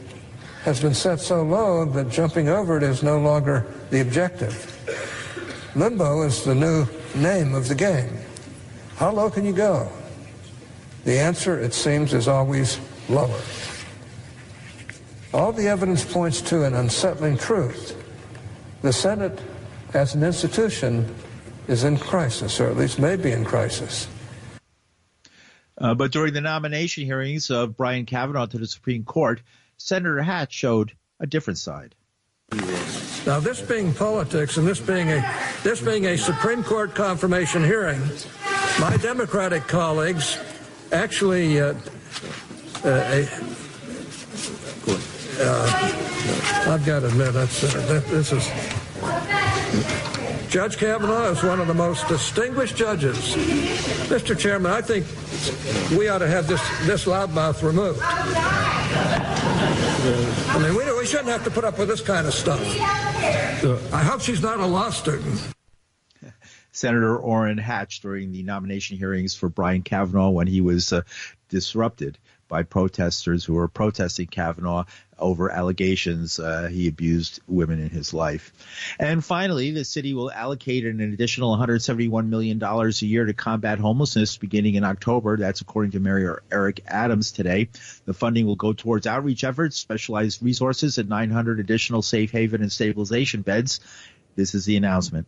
has 0.62 0.80
been 0.80 0.94
set 0.94 1.20
so 1.20 1.42
low 1.42 1.84
that 1.84 2.08
jumping 2.08 2.48
over 2.48 2.76
it 2.76 2.82
is 2.82 3.02
no 3.02 3.18
longer 3.18 3.66
the 3.90 4.00
objective. 4.00 4.74
Limbo 5.76 6.22
is 6.22 6.44
the 6.44 6.54
new 6.54 6.86
name 7.14 7.54
of 7.54 7.68
the 7.68 7.74
game. 7.74 8.18
How 8.96 9.12
low 9.12 9.30
can 9.30 9.44
you 9.44 9.52
go? 9.52 9.90
The 11.04 11.18
answer, 11.18 11.58
it 11.60 11.72
seems, 11.72 12.12
is 12.12 12.26
always 12.26 12.80
lower. 13.08 13.40
All 15.32 15.52
the 15.52 15.68
evidence 15.68 16.04
points 16.04 16.40
to 16.42 16.64
an 16.64 16.74
unsettling 16.74 17.36
truth. 17.36 17.94
The 18.82 18.92
Senate, 18.92 19.38
as 19.94 20.14
an 20.14 20.22
institution, 20.22 21.14
is 21.68 21.84
in 21.84 21.98
crisis, 21.98 22.60
or 22.60 22.66
at 22.66 22.76
least 22.76 22.98
may 22.98 23.14
be 23.14 23.30
in 23.30 23.44
crisis. 23.44 24.08
Uh, 25.76 25.94
but 25.94 26.10
during 26.10 26.34
the 26.34 26.40
nomination 26.40 27.04
hearings 27.04 27.50
of 27.50 27.76
Brian 27.76 28.04
Kavanaugh 28.04 28.46
to 28.46 28.58
the 28.58 28.66
Supreme 28.66 29.04
Court, 29.04 29.40
Senator 29.76 30.20
Hatch 30.20 30.52
showed 30.52 30.92
a 31.20 31.26
different 31.26 31.58
side. 31.58 31.94
Now, 33.26 33.40
this 33.40 33.60
being 33.60 33.92
politics 33.94 34.56
and 34.56 34.66
this 34.66 34.80
being 34.80 35.10
a 35.10 35.36
this 35.62 35.82
being 35.82 36.06
a 36.06 36.16
Supreme 36.16 36.64
Court 36.64 36.94
confirmation 36.94 37.62
hearing, 37.62 38.00
my 38.80 38.96
Democratic 38.96 39.68
colleagues 39.68 40.38
actually 40.90 41.60
uh, 41.60 41.74
uh, 42.84 43.26
uh, 45.40 45.92
I've 46.66 46.84
got 46.86 47.00
to 47.00 47.06
admit 47.08 47.34
that's 47.34 47.62
uh, 47.62 47.86
that, 47.86 48.06
this 48.06 48.32
is 48.32 48.48
Judge 50.48 50.78
Kavanaugh 50.78 51.30
is 51.30 51.42
one 51.42 51.60
of 51.60 51.66
the 51.66 51.74
most 51.74 52.08
distinguished 52.08 52.74
judges. 52.74 53.36
Mr. 54.08 54.36
Chairman, 54.38 54.72
I 54.72 54.80
think 54.80 55.04
we 55.98 56.08
ought 56.08 56.18
to 56.18 56.26
have 56.26 56.46
this 56.46 56.62
this 56.86 57.04
loudmouth 57.04 57.62
removed. 57.62 58.00
I 60.50 60.58
mean, 60.58 60.74
we, 60.74 60.98
we 60.98 61.04
shouldn't 61.04 61.28
have 61.28 61.44
to 61.44 61.50
put 61.50 61.64
up 61.64 61.78
with 61.78 61.88
this 61.88 62.00
kind 62.00 62.26
of 62.26 62.32
stuff. 62.32 62.60
Uh, 62.80 63.78
I 63.92 64.02
hope 64.02 64.22
she's 64.22 64.40
not 64.40 64.58
a 64.58 64.66
law 64.66 64.88
student. 64.88 65.52
Senator 66.78 67.16
Orrin 67.16 67.58
Hatch 67.58 68.00
during 68.00 68.30
the 68.30 68.44
nomination 68.44 68.96
hearings 68.96 69.34
for 69.34 69.48
Brian 69.48 69.82
Kavanaugh 69.82 70.30
when 70.30 70.46
he 70.46 70.60
was 70.60 70.92
uh, 70.92 71.02
disrupted 71.48 72.18
by 72.46 72.62
protesters 72.62 73.44
who 73.44 73.54
were 73.54 73.66
protesting 73.66 74.28
Kavanaugh 74.28 74.84
over 75.18 75.50
allegations 75.50 76.38
uh, 76.38 76.68
he 76.70 76.86
abused 76.86 77.40
women 77.48 77.80
in 77.80 77.90
his 77.90 78.14
life. 78.14 78.52
And 78.98 79.24
finally, 79.24 79.72
the 79.72 79.84
city 79.84 80.14
will 80.14 80.30
allocate 80.30 80.86
an 80.86 81.00
additional 81.00 81.56
$171 81.56 82.28
million 82.28 82.62
a 82.62 82.88
year 83.04 83.26
to 83.26 83.34
combat 83.34 83.80
homelessness 83.80 84.36
beginning 84.36 84.76
in 84.76 84.84
October. 84.84 85.36
That's 85.36 85.60
according 85.60 85.90
to 85.92 86.00
Mayor 86.00 86.42
Eric 86.50 86.84
Adams 86.86 87.32
today. 87.32 87.70
The 88.04 88.14
funding 88.14 88.46
will 88.46 88.56
go 88.56 88.72
towards 88.72 89.06
outreach 89.06 89.42
efforts, 89.42 89.76
specialized 89.76 90.42
resources, 90.42 90.98
and 90.98 91.08
900 91.08 91.58
additional 91.58 92.02
safe 92.02 92.30
haven 92.30 92.62
and 92.62 92.70
stabilization 92.70 93.42
beds. 93.42 93.80
This 94.36 94.54
is 94.54 94.64
the 94.64 94.76
announcement. 94.76 95.26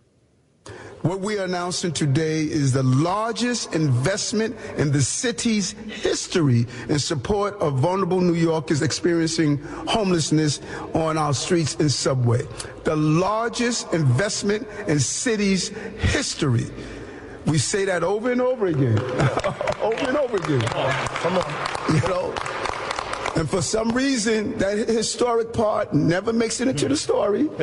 What 1.03 1.21
we 1.21 1.39
are 1.39 1.45
announcing 1.45 1.93
today 1.93 2.43
is 2.43 2.73
the 2.73 2.83
largest 2.83 3.75
investment 3.75 4.55
in 4.77 4.93
the 4.93 5.01
city's 5.01 5.71
history 5.73 6.67
in 6.91 6.99
support 6.99 7.55
of 7.55 7.79
vulnerable 7.79 8.21
New 8.21 8.35
Yorkers 8.35 8.83
experiencing 8.83 9.57
homelessness 9.89 10.61
on 10.93 11.17
our 11.17 11.33
streets 11.33 11.75
and 11.77 11.91
subway. 11.91 12.43
The 12.85 12.97
largest 12.97 13.91
investment 13.95 14.69
in 14.89 15.01
city's 15.01 15.69
history. 15.69 16.67
We 17.47 17.57
say 17.57 17.87
that 17.87 18.05
over 18.05 18.31
and 18.31 18.43
over 18.43 18.67
again. 18.67 18.99
over 19.81 20.07
and 20.07 20.17
over 20.19 20.37
again. 20.37 20.61
Come 20.61 21.39
on. 21.39 21.95
You 21.95 22.01
know, 22.09 22.35
and 23.37 23.49
for 23.49 23.63
some 23.63 23.91
reason, 23.91 24.59
that 24.59 24.77
historic 24.89 25.53
part 25.53 25.95
never 25.95 26.33
makes 26.33 26.61
it 26.61 26.69
into 26.69 26.89
the 26.89 26.97
story. 26.97 27.41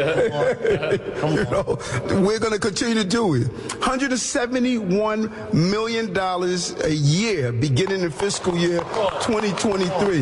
you 1.37 1.43
know, 1.51 1.77
we're 2.25 2.39
going 2.39 2.53
to 2.53 2.59
continue 2.59 2.95
to 2.95 3.03
do 3.03 3.35
it. 3.35 3.47
$171 3.81 5.53
million 5.53 6.17
a 6.17 6.89
year 6.89 7.51
beginning 7.51 8.01
in 8.01 8.11
fiscal 8.11 8.57
year 8.57 8.79
2023. 9.21 10.21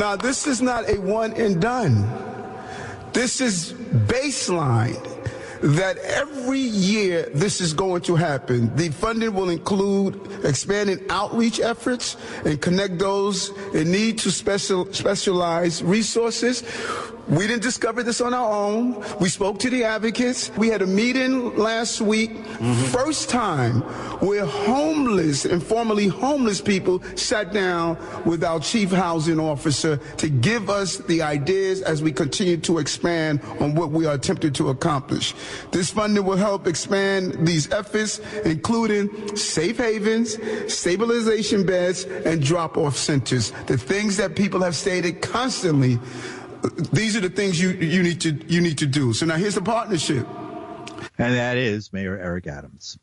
Now, 0.00 0.16
this 0.16 0.46
is 0.46 0.62
not 0.62 0.88
a 0.88 0.98
one 0.98 1.34
and 1.34 1.60
done. 1.60 2.08
This 3.12 3.42
is 3.42 3.74
baseline 3.74 5.11
that 5.62 5.96
every 5.98 6.58
year 6.58 7.28
this 7.34 7.60
is 7.60 7.72
going 7.72 8.02
to 8.02 8.16
happen. 8.16 8.74
The 8.74 8.88
funding 8.90 9.32
will 9.34 9.50
include 9.50 10.44
expanding 10.44 11.00
outreach 11.08 11.60
efforts 11.60 12.16
and 12.44 12.60
connect 12.60 12.98
those 12.98 13.50
in 13.72 13.92
need 13.92 14.18
to 14.20 14.30
special, 14.30 14.92
specialized 14.92 15.82
resources. 15.82 16.64
We 17.28 17.46
didn't 17.46 17.62
discover 17.62 18.02
this 18.02 18.20
on 18.20 18.34
our 18.34 18.50
own. 18.50 19.02
We 19.20 19.28
spoke 19.28 19.58
to 19.60 19.70
the 19.70 19.84
advocates. 19.84 20.50
We 20.56 20.68
had 20.68 20.82
a 20.82 20.86
meeting 20.86 21.56
last 21.56 22.00
week, 22.00 22.30
mm-hmm. 22.30 22.72
first 22.86 23.30
time 23.30 23.82
where 24.20 24.44
homeless 24.44 25.44
and 25.44 25.62
formerly 25.62 26.08
homeless 26.08 26.60
people 26.60 27.02
sat 27.16 27.52
down 27.52 27.96
with 28.24 28.42
our 28.42 28.60
chief 28.60 28.90
housing 28.90 29.38
officer 29.38 29.98
to 30.16 30.28
give 30.28 30.68
us 30.68 30.98
the 30.98 31.22
ideas 31.22 31.80
as 31.82 32.02
we 32.02 32.12
continue 32.12 32.56
to 32.58 32.78
expand 32.78 33.40
on 33.60 33.74
what 33.74 33.90
we 33.90 34.04
are 34.06 34.14
attempting 34.14 34.52
to 34.54 34.70
accomplish. 34.70 35.34
This 35.70 35.90
funding 35.90 36.24
will 36.24 36.36
help 36.36 36.66
expand 36.66 37.46
these 37.46 37.70
efforts, 37.70 38.18
including 38.44 39.36
safe 39.36 39.78
havens, 39.78 40.38
stabilization 40.72 41.64
beds, 41.64 42.04
and 42.04 42.42
drop-off 42.42 42.96
centers. 42.96 43.52
The 43.66 43.78
things 43.78 44.16
that 44.16 44.34
people 44.34 44.60
have 44.62 44.74
stated 44.74 45.22
constantly 45.22 45.98
these 46.92 47.16
are 47.16 47.20
the 47.20 47.30
things 47.30 47.60
you 47.60 47.70
you 47.70 48.02
need 48.02 48.20
to 48.22 48.32
you 48.46 48.60
need 48.60 48.78
to 48.78 48.86
do. 48.86 49.12
So 49.12 49.26
now 49.26 49.36
here's 49.36 49.54
the 49.54 49.62
partnership. 49.62 50.26
And 51.18 51.34
that 51.34 51.56
is 51.56 51.92
Mayor 51.92 52.18
Eric 52.18 52.46
Adams. 52.46 52.98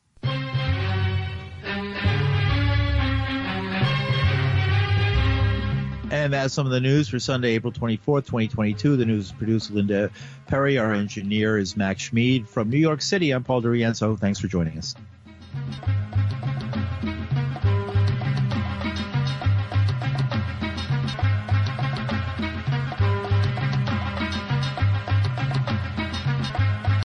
And 6.12 6.34
that's 6.34 6.56
some 6.56 6.66
of 6.66 6.72
the 6.72 6.80
news 6.80 7.08
for 7.08 7.20
Sunday, 7.20 7.52
April 7.52 7.72
24th, 7.72 8.26
2022. 8.26 8.98
The 8.98 9.06
news 9.06 9.26
is 9.26 9.32
produced 9.32 9.70
Linda 9.70 10.10
Perry. 10.48 10.80
Our 10.80 10.94
engineer 10.94 11.58
is 11.58 11.78
Max 11.78 12.02
Schmid. 12.02 12.50
From 12.50 12.70
New 12.70 12.80
York 12.80 13.04
City, 13.04 13.30
I'm 13.32 13.44
Paul 13.44 13.62
DiRienzo. 13.62 14.20
Thanks 14.20 14.40
for 14.40 14.48
joining 14.48 14.80
us. 14.80 14.96